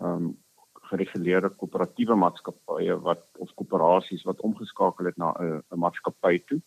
um 0.00 0.32
gereguleerde 0.92 1.48
koöperatiewe 1.56 2.14
maatskappye 2.18 2.98
wat 3.00 3.22
of 3.40 3.52
koöperasies 3.56 4.24
wat 4.28 4.40
omgeskakel 4.44 5.08
het 5.08 5.16
na 5.16 5.32
'n 5.40 5.62
'n 5.72 5.78
maatskappy 5.78 6.42
toe 6.44 6.60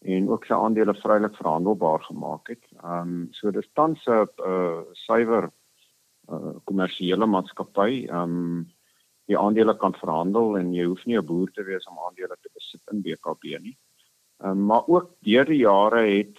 en 0.00 0.28
ook 0.28 0.44
sy 0.44 0.52
aandele 0.54 0.94
vrylik 0.94 1.36
verhandelbaar 1.36 2.02
gemaak 2.02 2.48
het. 2.48 2.64
Um 2.84 3.28
so 3.30 3.50
dis 3.50 3.68
tans 3.72 4.06
'n 4.06 4.26
uh, 4.46 4.82
suiwer 4.92 5.50
uh, 6.28 6.56
kommersiële 6.64 7.26
maatskappy. 7.26 8.08
Um 8.10 8.72
die 9.30 9.38
aandele 9.38 9.76
kan 9.78 9.94
verhandel 9.94 10.56
en 10.58 10.72
jy 10.74 10.84
hoef 10.84 11.04
nie 11.06 11.18
'n 11.18 11.26
boer 11.26 11.50
te 11.50 11.64
wees 11.64 11.86
om 11.86 11.98
aandele 11.98 12.36
te 12.40 12.50
besit 12.54 12.82
in 12.92 13.02
BKB 13.02 13.58
nie. 13.60 13.76
Um, 14.44 14.66
maar 14.66 14.82
ook 14.86 15.14
deur 15.20 15.44
die 15.44 15.62
jare 15.62 16.02
het 16.06 16.38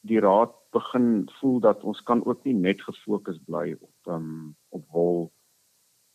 die 0.00 0.20
raad 0.20 0.52
begin 0.72 1.28
voel 1.40 1.60
dat 1.60 1.84
ons 1.84 2.02
kan 2.02 2.24
ook 2.26 2.44
nie 2.44 2.54
net 2.54 2.82
gefokus 2.82 3.38
bly 3.46 3.76
op 3.80 4.12
um, 4.12 4.56
op 4.68 4.84
wol 4.90 5.32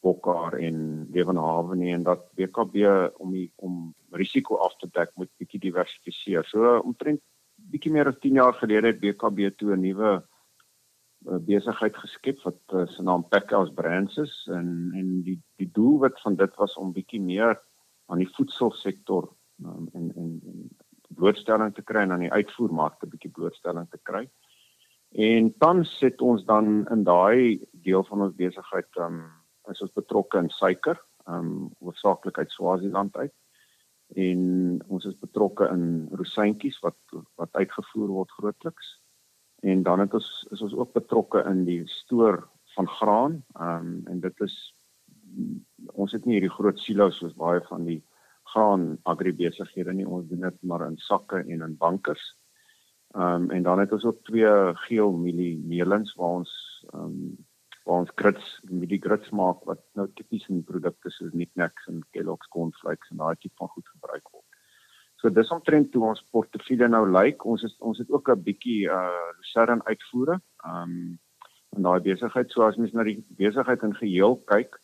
bokkar 0.03 0.57
en 0.59 1.07
lewenhawe 1.11 1.75
nie 1.75 1.93
en 1.93 2.03
dat 2.03 2.27
BKB 2.35 2.87
om 3.19 3.31
die, 3.31 3.51
om 3.55 3.93
risiko 4.11 4.55
af 4.55 4.75
te 4.79 4.87
dek 4.91 5.11
moet 5.15 5.31
bietjie 5.37 5.59
diversifiseer. 5.59 6.45
So 6.47 6.79
omtrent 6.79 7.21
bietjie 7.71 7.91
meer 7.91 8.07
as 8.07 8.19
10 8.23 8.39
jaar 8.39 8.53
gelede 8.53 8.93
het 8.93 8.99
BKB 8.99 9.51
toe 9.57 9.75
'n 9.75 9.81
nuwe 9.81 10.23
besigheid 11.19 11.97
geskep 11.97 12.43
wat 12.43 12.59
uh, 12.73 12.85
se 12.87 13.03
naam 13.03 13.25
Packhouse 13.27 13.73
Brands 13.73 14.17
is 14.17 14.35
en 14.53 14.91
en 14.95 15.21
die 15.23 15.39
die 15.59 15.69
doel 15.73 15.99
wat 15.99 16.21
van 16.21 16.35
dit 16.35 16.55
was 16.55 16.77
om 16.77 16.93
bietjie 16.93 17.21
meer 17.21 17.59
aan 18.07 18.21
die 18.23 18.29
voedselsektor 18.35 19.27
um, 19.65 19.89
en 19.93 20.11
en 20.15 20.39
en 20.45 20.69
blootstelling 21.19 21.73
te 21.75 21.81
kry 21.81 22.05
en 22.05 22.11
aan 22.11 22.25
die 22.25 22.31
uitvoermarkte 22.31 23.07
bietjie 23.09 23.31
blootstelling 23.31 23.89
te 23.89 23.99
kry. 24.03 24.29
En 25.11 25.49
tans 25.57 25.97
sit 25.97 26.21
ons 26.21 26.45
dan 26.45 26.85
in 26.93 27.03
daai 27.03 27.59
deel 27.71 28.03
van 28.03 28.27
ons 28.27 28.35
besigheid 28.35 29.01
um 29.01 29.23
is 29.69 29.81
ons 29.85 29.93
betrokke 29.93 30.37
in 30.41 30.49
suiker, 30.49 30.97
um 31.29 31.69
hoofsaaklik 31.79 32.37
uit 32.37 32.51
Swaziland 32.51 33.15
uit. 33.17 33.33
En 34.17 34.39
ons 34.87 35.05
is 35.05 35.17
betrokke 35.21 35.67
in 35.69 36.07
rosientjies 36.17 36.79
wat 36.85 36.97
wat 37.35 37.53
uitgevoer 37.53 38.07
word 38.07 38.31
grootliks. 38.37 38.95
En 39.61 39.83
dan 39.83 39.99
het 39.99 40.13
ons 40.13 40.47
is 40.51 40.61
ons 40.61 40.73
ook 40.73 40.93
betrokke 40.93 41.43
in 41.49 41.65
die 41.67 41.81
stoor 41.87 42.47
van 42.75 42.87
graan, 42.87 43.39
um 43.59 44.01
en 44.07 44.19
dit 44.19 44.45
is 44.45 44.57
ons 45.93 46.11
het 46.11 46.25
nie 46.25 46.39
hierdie 46.39 46.53
groot 46.53 46.79
silo's 46.81 47.19
soos 47.19 47.35
baie 47.37 47.61
van 47.67 47.83
die 47.85 47.99
graan 48.53 48.97
agribesighede 49.09 49.93
nie. 49.93 50.07
Ons 50.07 50.29
doen 50.29 50.47
dit 50.47 50.61
maar 50.61 50.87
in 50.87 50.97
sakke 50.97 51.43
en 51.43 51.67
in 51.67 51.77
bankers. 51.77 52.23
Ehm 53.17 53.45
um, 53.45 53.51
en 53.51 53.63
dan 53.63 53.79
het 53.79 53.91
ons 53.91 54.05
ook 54.05 54.23
twee 54.23 54.49
geel 54.85 55.11
mielie 55.11 55.57
meelings 55.57 56.13
waar 56.15 56.41
ons 56.41 56.51
ehm 56.93 57.05
um, 57.05 57.37
waar 57.85 58.03
ons 58.03 58.11
grits 58.21 58.49
mielie 58.69 59.01
grits 59.01 59.29
maak 59.33 59.63
wat 59.65 59.81
nou 59.97 60.05
tipies 60.13 60.45
in 60.53 60.63
produkte 60.63 61.09
soos 61.09 61.31
Knickknacks 61.33 61.87
en 61.89 62.03
Kellogg's 62.13 62.51
cornflakes 62.53 63.09
en 63.09 63.17
daai 63.23 63.35
tipe 63.39 63.57
van 63.57 63.71
goed 63.73 63.87
gebruik 63.95 64.29
word. 64.29 64.48
So 65.19 65.29
dis 65.29 65.51
omtrent 65.51 65.91
toe 65.91 66.05
ons 66.07 66.21
portefeulje 66.31 66.87
nou 66.87 67.03
lyk. 67.11 67.43
Ons 67.45 67.63
is 67.67 67.75
ons 67.79 67.97
het 67.99 68.11
ook 68.11 68.29
'n 68.29 68.43
bietjie 68.43 68.87
uh 68.87 69.31
lucerne 69.37 69.83
uitvoere. 69.85 70.39
Um, 70.65 71.19
in 71.75 71.85
daai 71.85 71.99
besigheid. 72.01 72.51
So 72.51 72.65
as 72.65 72.77
mens 72.77 72.93
na 72.93 73.03
die 73.03 73.19
besigheid 73.37 73.83
in 73.85 73.95
geheel 73.95 74.37
kyk 74.51 74.79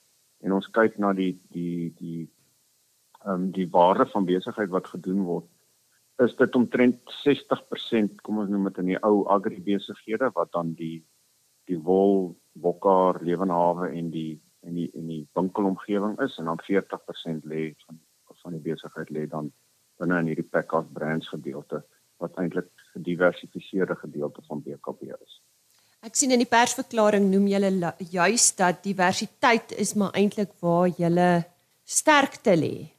en 0.46 0.56
ons 0.58 0.70
kyk 0.78 1.00
na 1.02 1.14
die 1.18 1.34
die 1.54 1.92
die 2.00 2.22
ehm 3.26 3.34
um, 3.34 3.52
die 3.52 3.68
waarde 3.74 4.06
van 4.12 4.26
besigheid 4.26 4.70
wat 4.70 4.88
gedoen 4.88 5.24
word, 5.26 5.48
is 6.22 6.36
dit 6.38 6.56
omtrent 6.56 7.14
60%, 7.24 8.20
kom 8.22 8.38
ons 8.44 8.52
noem 8.52 8.68
dit 8.70 8.82
in 8.84 8.92
die 8.94 9.00
ou 9.02 9.26
agribesighede 9.34 10.30
wat 10.36 10.52
dan 10.54 10.76
die 10.78 11.00
die 11.66 11.80
wol, 11.82 12.36
bokkar, 12.54 13.18
lewenhawe 13.26 13.90
en 13.90 14.12
die 14.14 14.42
en 14.62 14.78
die 14.78 14.92
en 14.94 15.10
die 15.10 15.24
winkelomgewing 15.38 16.20
is 16.22 16.38
en 16.38 16.52
dan 16.52 16.62
40% 16.70 17.50
lê 17.50 17.72
van 17.88 18.02
van 18.44 18.54
die 18.54 18.62
besigheid 18.62 19.10
lê 19.10 19.26
dan 19.32 19.50
binne 20.00 20.20
in 20.20 20.32
hierdie 20.32 20.50
Packard 20.52 20.92
brands 20.94 21.30
gedeelte 21.30 21.84
wat 22.24 22.38
eintlik 22.40 22.66
'n 22.66 23.00
gediversifiseerde 23.00 23.96
gedeelte 23.96 24.42
van 24.48 24.62
BKB 24.62 25.02
is. 25.22 25.42
Ek 26.06 26.16
sien 26.16 26.32
in 26.32 26.40
die 26.40 26.50
persverklaring 26.50 27.32
noem 27.32 27.48
julle 27.48 27.94
juis 28.12 28.56
dat 28.56 28.84
diversiteit 28.84 29.72
is 29.72 29.96
maar 29.96 30.12
eintlik 30.14 30.52
waar 30.62 30.88
julle 30.88 31.46
sterkte 31.84 32.56
lê. 32.56 32.92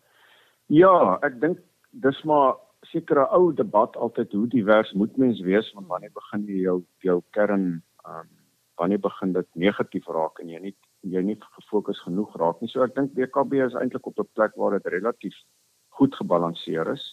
Ja, 0.66 1.18
ek 1.22 1.40
dink 1.40 1.58
dis 1.90 2.22
maar 2.24 2.56
sekere 2.90 3.28
ou 3.34 3.52
debat 3.54 3.96
altyd 3.96 4.32
hoe 4.32 4.48
divers 4.50 4.92
moet 4.92 5.16
mens 5.16 5.40
wees 5.40 5.72
want 5.74 5.86
wanneer 5.86 6.12
begin 6.14 6.46
jy 6.46 6.62
jou 6.64 6.80
jou 7.06 7.22
kern 7.30 7.82
um 8.06 8.28
wanneer 8.76 9.00
begin 9.00 9.32
dit 9.32 9.46
negatief 9.54 10.08
raak 10.12 10.40
en 10.42 10.50
jy 10.52 10.58
nie 10.60 10.74
jy 11.14 11.22
nie 11.22 11.36
gefokus 11.56 12.00
genoeg 12.04 12.34
raak 12.36 12.60
nie. 12.60 12.68
So 12.68 12.82
ek 12.82 12.94
dink 12.96 13.14
BKB 13.14 13.62
is 13.66 13.78
eintlik 13.78 14.06
op 14.06 14.18
'n 14.18 14.28
plek 14.34 14.56
waar 14.56 14.78
dit 14.78 14.92
relatief 14.92 15.36
goed 15.98 16.14
gebalanseer 16.14 16.92
is. 16.92 17.06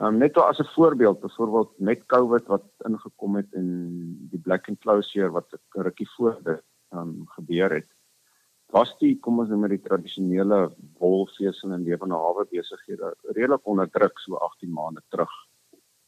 Um, 0.00 0.18
net 0.18 0.36
as 0.40 0.58
'n 0.58 0.72
voorbeeld, 0.74 1.20
byvoorbeeld 1.20 1.78
met 1.78 2.06
COVID 2.06 2.46
wat 2.46 2.64
ingekom 2.88 3.36
het 3.36 3.52
en 3.52 3.68
die 4.30 4.40
black 4.40 4.68
and 4.68 4.78
closure 4.78 5.30
wat 5.30 5.52
'n 5.52 5.80
rukkie 5.80 6.08
voor 6.16 6.38
dit 6.42 6.62
um, 6.90 7.26
gebeur 7.26 7.70
het. 7.70 7.88
Was 8.72 8.96
die 8.98 9.18
kom 9.20 9.38
ons 9.38 9.48
noem 9.48 9.68
die 9.68 9.80
tradisionele 9.80 10.72
wolvesel 10.98 11.72
en 11.72 11.84
lewende 11.84 12.14
hawe 12.14 12.46
besighede 12.50 13.14
redelik 13.36 13.66
onder 13.66 13.90
druk 13.90 14.18
so 14.18 14.34
18 14.36 14.72
maande 14.72 15.02
terug. 15.08 15.34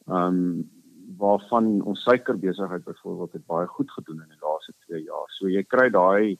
Ehm 0.06 0.26
um, 0.26 0.70
waarvan 1.18 1.82
ons 1.82 2.02
suikerbesigheid 2.02 2.84
byvoorbeeld 2.84 3.32
het 3.32 3.46
baie 3.46 3.66
goed 3.66 3.90
gedoen 3.90 4.22
in 4.22 4.28
die 4.28 4.40
laaste 4.40 4.72
2 4.86 5.02
jaar. 5.02 5.28
So 5.28 5.48
jy 5.48 5.62
kry 5.62 5.90
daai 5.90 6.38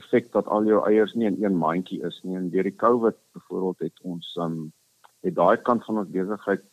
effek 0.00 0.32
dat 0.32 0.46
al 0.46 0.64
jou 0.64 0.80
eiers 0.88 1.14
nie 1.14 1.26
in 1.26 1.44
een 1.44 1.56
mandjie 1.56 2.00
is 2.06 2.20
nie 2.22 2.36
en 2.36 2.50
deur 2.50 2.62
die 2.62 2.76
COVID 2.76 3.16
byvoorbeeld 3.36 3.78
het 3.78 4.00
ons 4.02 4.36
um, 4.40 4.72
het 5.28 5.36
daai 5.36 5.62
kant 5.68 5.84
van 5.84 6.02
ons 6.02 6.10
besigheid 6.14 6.64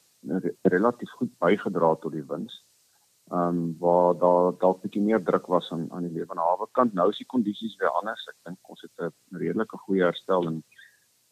relatief 0.74 1.12
goed 1.20 1.32
bygedra 1.44 1.96
tot 2.02 2.16
die 2.16 2.26
wins. 2.32 2.64
Ehm 3.32 3.58
um, 3.58 3.76
waar 3.82 4.18
daar 4.22 4.52
dalk 4.62 4.82
bietjie 4.82 5.02
meer 5.02 5.24
druk 5.24 5.48
was 5.50 5.72
aan 5.72 5.86
aan 5.92 6.04
die 6.06 6.14
lewende 6.18 6.42
hawe 6.42 6.68
kant. 6.72 6.94
Nou 6.94 7.10
is 7.10 7.18
die 7.18 7.32
kondisies 7.34 7.78
weer 7.82 7.90
anders. 7.90 8.28
Ek 8.30 8.38
dink 8.50 8.70
ons 8.70 8.82
het 8.82 8.92
'n 9.02 9.38
redelike 9.38 9.78
goeie 9.86 10.04
herstel 10.04 10.48
in 10.48 10.64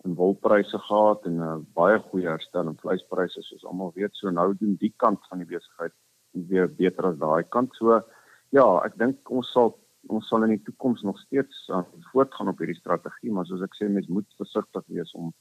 in 0.06 0.16
wolpryse 0.16 0.80
gehad 0.88 1.26
en 1.26 1.38
'n 1.42 1.68
baie 1.74 2.00
goeie 2.00 2.28
herstel 2.28 2.68
in 2.68 2.82
vleispryse 2.84 3.42
soos 3.42 3.66
almal 3.66 3.92
weet. 3.96 4.16
So 4.16 4.30
nou 4.30 4.54
doen 4.58 4.76
die 4.76 4.94
kant 4.98 5.28
van 5.30 5.38
die 5.38 5.48
besigheid 5.48 5.94
weer 6.32 6.68
beter 6.68 7.06
as 7.06 7.18
daai 7.18 7.44
kant. 7.44 7.76
So 7.76 8.02
ja, 8.50 8.68
ek 8.86 8.98
dink 8.98 9.30
ons 9.30 9.52
sal 9.52 9.78
ons 10.10 10.28
sal 10.28 10.44
in 10.44 10.50
die 10.50 10.64
toekoms 10.64 11.02
nog 11.02 11.20
steeds 11.20 11.70
uh, 11.70 11.84
voortgaan 12.12 12.48
op 12.48 12.58
hierdie 12.58 12.80
strategie, 12.80 13.32
maar 13.32 13.46
soos 13.46 13.62
ek 13.62 13.76
sê, 13.78 13.88
mens 13.88 14.08
moet 14.08 14.28
versigtig 14.36 14.84
wees 14.88 15.14
om 15.14 15.34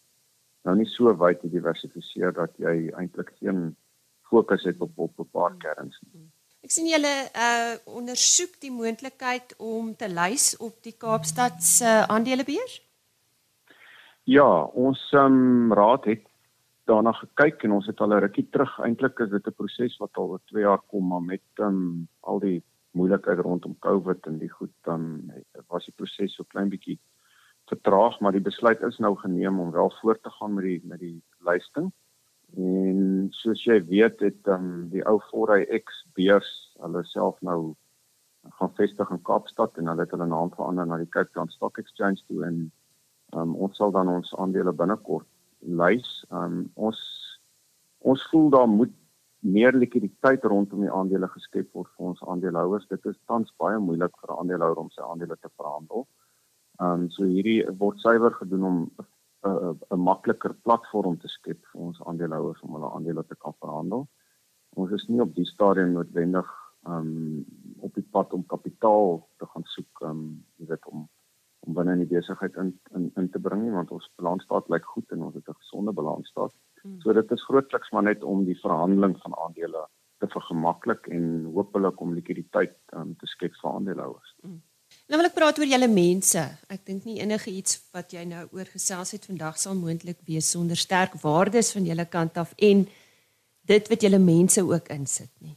nou 0.64 0.77
nie 0.77 0.87
so 0.87 1.12
wyd 1.18 1.40
te 1.40 1.51
diversifiseer 1.51 2.33
dat 2.33 2.55
jy 2.62 2.92
eintlik 2.98 3.33
geen 3.40 3.75
fokus 4.31 4.64
het 4.64 4.81
op 4.81 4.98
op 4.98 5.18
'n 5.18 5.31
paar 5.33 5.57
kerns 5.59 5.98
nie. 6.12 6.29
Ek 6.62 6.70
sien 6.70 6.87
julle 6.87 7.14
uh 7.46 7.75
ondersoek 7.98 8.61
die 8.61 8.70
moontlikheid 8.70 9.55
om 9.59 9.96
te 9.96 10.09
lys 10.09 10.57
op 10.57 10.83
die 10.83 10.94
Kaapstad 10.94 11.62
se 11.62 11.85
uh, 11.85 12.03
aandelebeurs? 12.07 12.81
Ja, 14.25 14.64
ons 14.64 15.01
um, 15.12 15.72
raad 15.72 16.05
het 16.05 16.22
daarna 16.87 17.12
gekyk 17.12 17.64
en 17.66 17.72
ons 17.79 17.87
het 17.87 18.01
al 18.01 18.14
'n 18.14 18.22
rukkie 18.22 18.46
terug 18.51 18.79
eintlik 18.79 19.18
is 19.18 19.31
dit 19.31 19.46
'n 19.46 19.59
proses 19.59 19.96
wat 19.98 20.16
al 20.16 20.29
oor 20.29 20.40
2 20.46 20.62
jaar 20.62 20.83
kom 20.87 21.09
maar 21.09 21.22
met 21.22 21.48
um, 21.59 22.09
al 22.20 22.38
die 22.38 22.62
moeilikheid 22.90 23.38
rondom 23.38 23.75
COVID 23.79 24.27
en 24.27 24.38
die 24.38 24.51
goed 24.51 24.75
dan 24.83 25.33
was 25.68 25.85
die 25.85 25.94
proses 25.96 26.35
so 26.35 26.44
klein 26.44 26.68
bietjie 26.68 26.98
vertraag, 27.73 28.21
maar 28.21 28.35
die 28.37 28.45
besluit 28.45 28.81
is 28.85 28.99
nou 29.01 29.15
geneem 29.17 29.61
om 29.61 29.71
wel 29.73 29.93
voort 30.01 30.23
te 30.23 30.31
gaan 30.31 30.55
met 30.55 30.65
die 30.65 30.81
met 30.85 31.01
die 31.01 31.19
lysting. 31.49 31.91
En 32.57 33.29
soos 33.33 33.63
jy 33.65 33.79
weet, 33.89 34.21
het 34.21 34.49
um, 34.53 34.89
die 34.93 35.05
ou 35.09 35.17
Foray 35.31 35.65
X 35.81 36.03
beurs 36.19 36.51
hulle 36.85 37.05
self 37.09 37.39
nou 37.41 37.75
gaan 38.59 38.73
vestig 38.77 39.11
in 39.15 39.23
Kaapstad 39.25 39.79
en 39.81 39.89
hulle 39.89 40.05
het 40.05 40.13
hulle 40.13 40.29
naam 40.29 40.51
verander 40.53 40.89
na 40.89 40.99
die 41.01 41.09
Cape 41.15 41.33
Town 41.33 41.49
Stock 41.55 41.79
Exchange 41.81 42.21
toe 42.27 42.43
en 42.45 42.59
um, 43.39 43.55
ons 43.55 43.77
sal 43.81 43.95
dan 43.95 44.11
ons 44.13 44.35
aandele 44.43 44.75
binnekort 44.77 45.29
lys. 45.83 46.11
Um, 46.31 46.67
ons 46.75 47.01
ons 48.03 48.25
voel 48.33 48.51
daar 48.53 48.69
moet 48.69 48.93
meer 49.47 49.73
likwiditeit 49.75 50.45
rondom 50.51 50.83
die 50.83 50.93
aandele 50.93 51.29
geskep 51.31 51.71
word 51.73 51.89
vir 51.97 52.11
ons 52.13 52.25
aandeelhouers. 52.29 52.89
Dit 52.91 53.07
is 53.09 53.17
tans 53.31 53.55
baie 53.63 53.79
moeilik 53.79 54.13
vir 54.21 54.35
'n 54.35 54.43
aandeelhouer 54.43 54.83
om 54.85 54.91
sy 54.91 55.07
aandele 55.07 55.39
te 55.41 55.51
verhandel. 55.57 56.05
Ehm 56.05 56.22
um, 56.81 57.11
so 57.11 57.25
hierdie 57.25 57.63
word 57.79 58.01
suiwer 58.01 58.35
gedoen 58.39 58.65
om 58.65 58.79
'n 58.97 59.07
uh, 59.49 59.75
'n 59.91 60.01
makliker 60.01 60.55
platform 60.55 61.19
te 61.19 61.29
skep 61.29 61.61
vir 61.73 61.81
ons 61.81 62.03
aandeelhouers 62.07 62.61
om 62.63 62.75
hulle 62.75 62.91
aandele 62.91 63.25
te 63.27 63.35
kan 63.35 63.55
verhandel. 63.61 64.09
Ons 64.77 64.91
is 64.91 65.09
nie 65.09 65.21
op 65.21 65.35
die 65.35 65.47
stadium 65.47 65.93
noodwendig 65.93 66.49
ehm 66.87 67.09
um, 67.09 67.45
op 67.87 67.95
die 67.95 68.07
pad 68.11 68.33
om 68.33 68.47
kapitaal 68.47 69.29
te 69.39 69.47
gaan 69.47 69.67
soek 69.75 70.01
ehm 70.01 70.11
um, 70.11 70.45
jy 70.59 70.67
weet 70.67 70.87
om 70.87 71.09
om 71.67 71.75
binne 71.75 71.93
in 71.93 72.03
die 72.03 72.11
besigheid 72.11 72.57
in, 72.57 72.73
in 72.99 73.11
in 73.17 73.29
te 73.31 73.39
bring 73.39 73.63
nie 73.63 73.75
want 73.75 73.91
ons 73.91 74.09
balansstaat 74.19 74.69
lyk 74.69 74.87
goed 74.95 75.13
en 75.15 75.23
ons 75.29 75.35
het 75.35 75.49
'n 75.49 75.61
gesonde 75.63 75.93
balansstaat. 75.93 76.55
Hmm. 76.83 77.01
So 77.01 77.13
dit 77.13 77.31
is 77.33 77.45
grootliks 77.45 77.93
maar 77.93 78.03
net 78.03 78.23
om 78.23 78.45
die 78.45 78.61
verhandeling 78.61 79.15
van 79.19 79.35
aandele 79.45 79.87
te 80.19 80.27
vergemaklik 80.27 81.07
en 81.07 81.45
hopelik 81.45 82.01
om 82.01 82.15
likwiditeit 82.15 82.77
um, 82.97 83.15
te 83.17 83.27
skep 83.27 83.55
vir 83.63 83.71
aandeelhouers. 83.71 84.35
Hmm. 84.43 84.63
Nou 85.12 85.18
wil 85.20 85.29
ek 85.29 85.35
praat 85.37 85.59
oor 85.61 85.68
julle 85.68 85.90
mense. 85.92 86.40
Ek 86.72 86.87
dink 86.88 87.03
nie 87.05 87.18
enige 87.20 87.53
iets 87.53 87.75
wat 87.92 88.14
jy 88.16 88.22
nou 88.25 88.46
oor 88.57 88.64
gesels 88.72 89.11
het 89.12 89.27
vandag 89.29 89.59
sal 89.61 89.75
moontlik 89.77 90.22
wees 90.25 90.48
sonder 90.55 90.81
sterk 90.81 91.18
waardes 91.20 91.75
van 91.77 91.85
julle 91.85 92.07
kant 92.09 92.40
af 92.40 92.55
en 92.57 92.87
dit 93.68 93.90
wat 93.92 94.07
julle 94.07 94.22
mense 94.22 94.64
ook 94.64 94.88
insit 94.96 95.29
nie. 95.44 95.53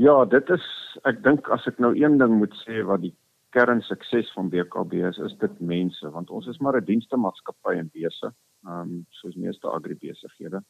Ja, 0.00 0.24
dit 0.24 0.54
is 0.56 0.64
ek 1.04 1.20
dink 1.20 1.52
as 1.52 1.68
ek 1.68 1.84
nou 1.84 1.92
een 2.00 2.16
ding 2.16 2.38
moet 2.40 2.56
sê 2.62 2.80
wat 2.88 3.04
die 3.04 3.12
kern 3.52 3.84
sukses 3.84 4.32
van 4.32 4.48
BKB 4.48 5.04
is, 5.12 5.20
is 5.28 5.36
dit 5.44 5.60
mense 5.60 6.16
want 6.16 6.32
ons 6.32 6.48
is 6.48 6.56
maar 6.64 6.80
'n 6.80 6.88
dienste 6.88 7.20
maatskappy 7.20 7.76
in 7.84 7.92
wese, 7.92 8.32
ehm 8.64 8.80
um, 8.80 9.06
soos 9.20 9.36
meeste 9.36 9.68
agribesighede. 9.68 10.64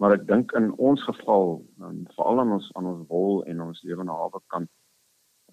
Maar 0.00 0.16
ek 0.16 0.26
dink 0.26 0.56
in 0.56 0.72
ons 0.78 1.04
geval, 1.04 1.60
um, 1.84 2.06
veral 2.16 2.40
aan 2.40 2.56
ons 2.56 2.72
aan 2.72 2.94
ons 2.96 3.08
wol 3.12 3.44
en 3.44 3.60
ons 3.60 3.82
lewende 3.82 4.12
hawe 4.24 4.40
kant, 4.46 4.70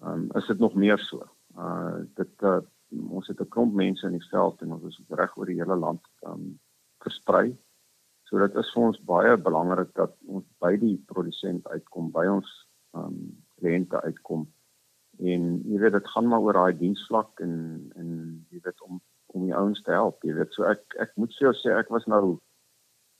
ehm 0.00 0.12
um, 0.12 0.30
is 0.40 0.46
dit 0.46 0.58
nog 0.58 0.72
meer 0.72 0.98
so 0.98 1.35
uh 1.56 2.04
dit 2.20 2.42
uh, 2.42 2.60
ons 3.10 3.26
het 3.26 3.40
'n 3.40 3.48
klomp 3.48 3.74
mense 3.74 4.06
in 4.06 4.18
die 4.18 4.28
veld 4.30 4.62
en 4.62 4.72
ons 4.72 4.84
is 4.84 5.00
reg 5.08 5.36
oor 5.36 5.46
die 5.46 5.60
hele 5.60 5.76
land 5.76 6.02
um 6.26 6.58
versprei. 7.04 7.56
So 8.28 8.38
dit 8.38 8.54
is 8.56 8.72
vir 8.74 8.82
ons 8.82 9.04
baie 9.06 9.36
belangrik 9.36 9.94
dat 9.94 10.14
ons 10.26 10.44
by 10.60 10.76
die 10.76 10.96
produsent 11.06 11.66
uitkom, 11.66 12.10
by 12.10 12.26
ons 12.26 12.48
um 12.92 13.36
kliënte 13.60 14.00
uitkom. 14.02 14.46
En 15.18 15.44
jy 15.64 15.78
weet 15.80 15.92
dit 15.92 16.08
gaan 16.12 16.28
maar 16.28 16.40
oor 16.44 16.58
daai 16.58 16.78
diensvlak 16.78 17.40
en 17.40 17.54
en 17.96 18.10
jy 18.50 18.60
weet 18.62 18.82
om 18.82 19.00
om 19.34 19.44
die 19.44 19.54
ouens 19.54 19.82
te 19.82 19.92
help. 19.92 20.22
Jy 20.24 20.34
weet 20.34 20.52
so 20.52 20.64
ek 20.64 20.96
ek 20.98 21.16
moet 21.16 21.32
vir 21.38 21.48
jou 21.48 21.54
sê 21.60 21.76
ek 21.78 21.90
was 21.90 22.06
nou 22.06 22.38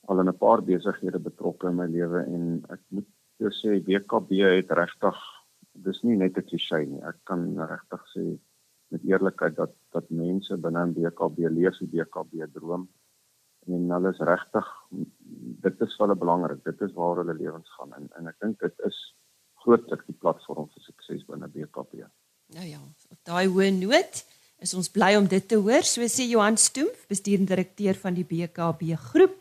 al 0.09 0.21
in 0.21 0.29
'n 0.29 0.39
paar 0.39 0.63
besighede 0.63 1.19
betrokke 1.19 1.69
in 1.69 1.77
my 1.77 1.87
lewe 1.87 2.25
en 2.25 2.65
ek 2.71 2.81
moet 2.91 3.09
jou 3.39 3.51
sê 3.51 3.81
BKB 3.85 4.31
het 4.45 4.71
regtig 4.71 5.19
dis 5.85 6.03
nie 6.03 6.17
net 6.17 6.39
'n 6.39 6.47
klise 6.47 6.79
nie. 6.85 7.03
Ek 7.03 7.19
kan 7.25 7.43
regtig 7.57 8.03
sê 8.15 8.25
met 8.91 9.03
eerlikheid 9.05 9.57
dat 9.57 9.75
dat 9.93 10.11
mense 10.11 10.57
binne 10.57 10.83
in 10.83 10.95
BKB 10.95 11.51
leef 11.51 11.79
die 11.79 11.91
BKB 11.95 12.53
droom 12.53 12.89
en 13.67 13.91
hulle 13.91 14.11
is 14.11 14.19
regtig 14.19 14.67
dit 15.67 15.81
is 15.81 15.97
vir 15.97 16.07
hulle 16.07 16.19
belangrik. 16.19 16.65
Dit 16.65 16.81
is 16.81 16.93
waar 16.93 17.17
hulle 17.17 17.35
lewens 17.35 17.71
gaan 17.79 17.93
en 17.95 18.09
en 18.19 18.27
ek 18.29 18.41
dink 18.41 18.61
dit 18.61 18.87
is 18.87 19.15
grootliks 19.65 20.07
die 20.07 20.21
platform 20.21 20.69
vir 20.69 20.83
sukses 20.83 21.27
binne 21.27 21.49
BKB. 21.49 22.07
Nou 22.55 22.67
ja, 22.67 22.81
op 23.11 23.19
daai 23.25 23.47
hoë 23.47 23.71
noot 23.81 24.25
Is 24.59 24.73
ons 24.73 24.89
bly 24.89 25.11
om 25.19 25.27
dit 25.29 25.49
te 25.49 25.59
hoor, 25.61 25.85
so 25.85 26.01
sê 26.09 26.25
Johan 26.25 26.57
Stoemf, 26.57 27.03
bestuurende 27.11 27.53
direkteur 27.53 27.95
van 27.95 28.15
die 28.17 28.25
BKB 28.25 28.95
groep, 28.97 29.35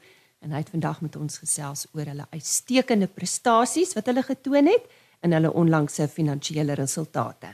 en 0.46 0.54
hy 0.54 0.62
het 0.62 0.70
vandag 0.74 1.00
met 1.02 1.16
ons 1.18 1.40
gesels 1.42 1.88
oor 1.96 2.10
hulle 2.12 2.28
uitstekende 2.34 3.08
prestasies 3.10 3.96
wat 3.98 4.12
hulle 4.12 4.22
getoon 4.26 4.70
het 4.70 4.86
in 5.26 5.34
hulle 5.34 5.54
onlangse 5.54 6.08
finansiële 6.08 6.74
resultate. 6.78 7.48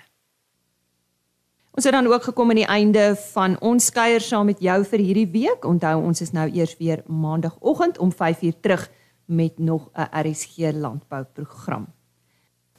Ons 1.71 1.87
het 1.87 1.95
dan 1.95 2.11
ook 2.11 2.27
gekom 2.27 2.51
aan 2.51 2.59
die 2.59 2.67
einde 2.67 3.15
van 3.31 3.55
ons 3.63 3.87
kuier 3.95 4.19
saam 4.21 4.45
met 4.51 4.59
jou 4.59 4.83
vir 4.85 4.99
hierdie 4.99 5.31
week. 5.31 5.65
Onthou 5.65 6.03
ons 6.03 6.21
is 6.21 6.31
nou 6.35 6.51
eers 6.51 6.77
weer 6.77 7.03
maandagooggend 7.07 7.97
om 7.97 8.11
5uur 8.11 8.59
terug 8.59 8.91
met 9.25 9.59
nog 9.59 9.89
'n 9.95 10.07
RSG 10.27 10.57
landbou 10.73 11.25
program. 11.33 11.87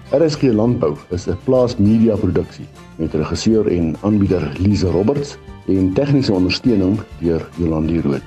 RSG 0.09 0.41
Landbou 0.41 0.97
is 1.11 1.27
'n 1.27 1.37
plaasmedia 1.43 2.15
produksie 2.15 2.65
met 2.97 3.13
regisseur 3.13 3.67
en 3.67 3.95
aanbieder 4.01 4.51
Lize 4.57 4.87
Roberts 4.87 5.37
en 5.67 5.93
tegniese 5.93 6.33
ondersteuning 6.33 6.99
deur 7.19 7.49
Jolande 7.57 8.01
Rooi. 8.01 8.21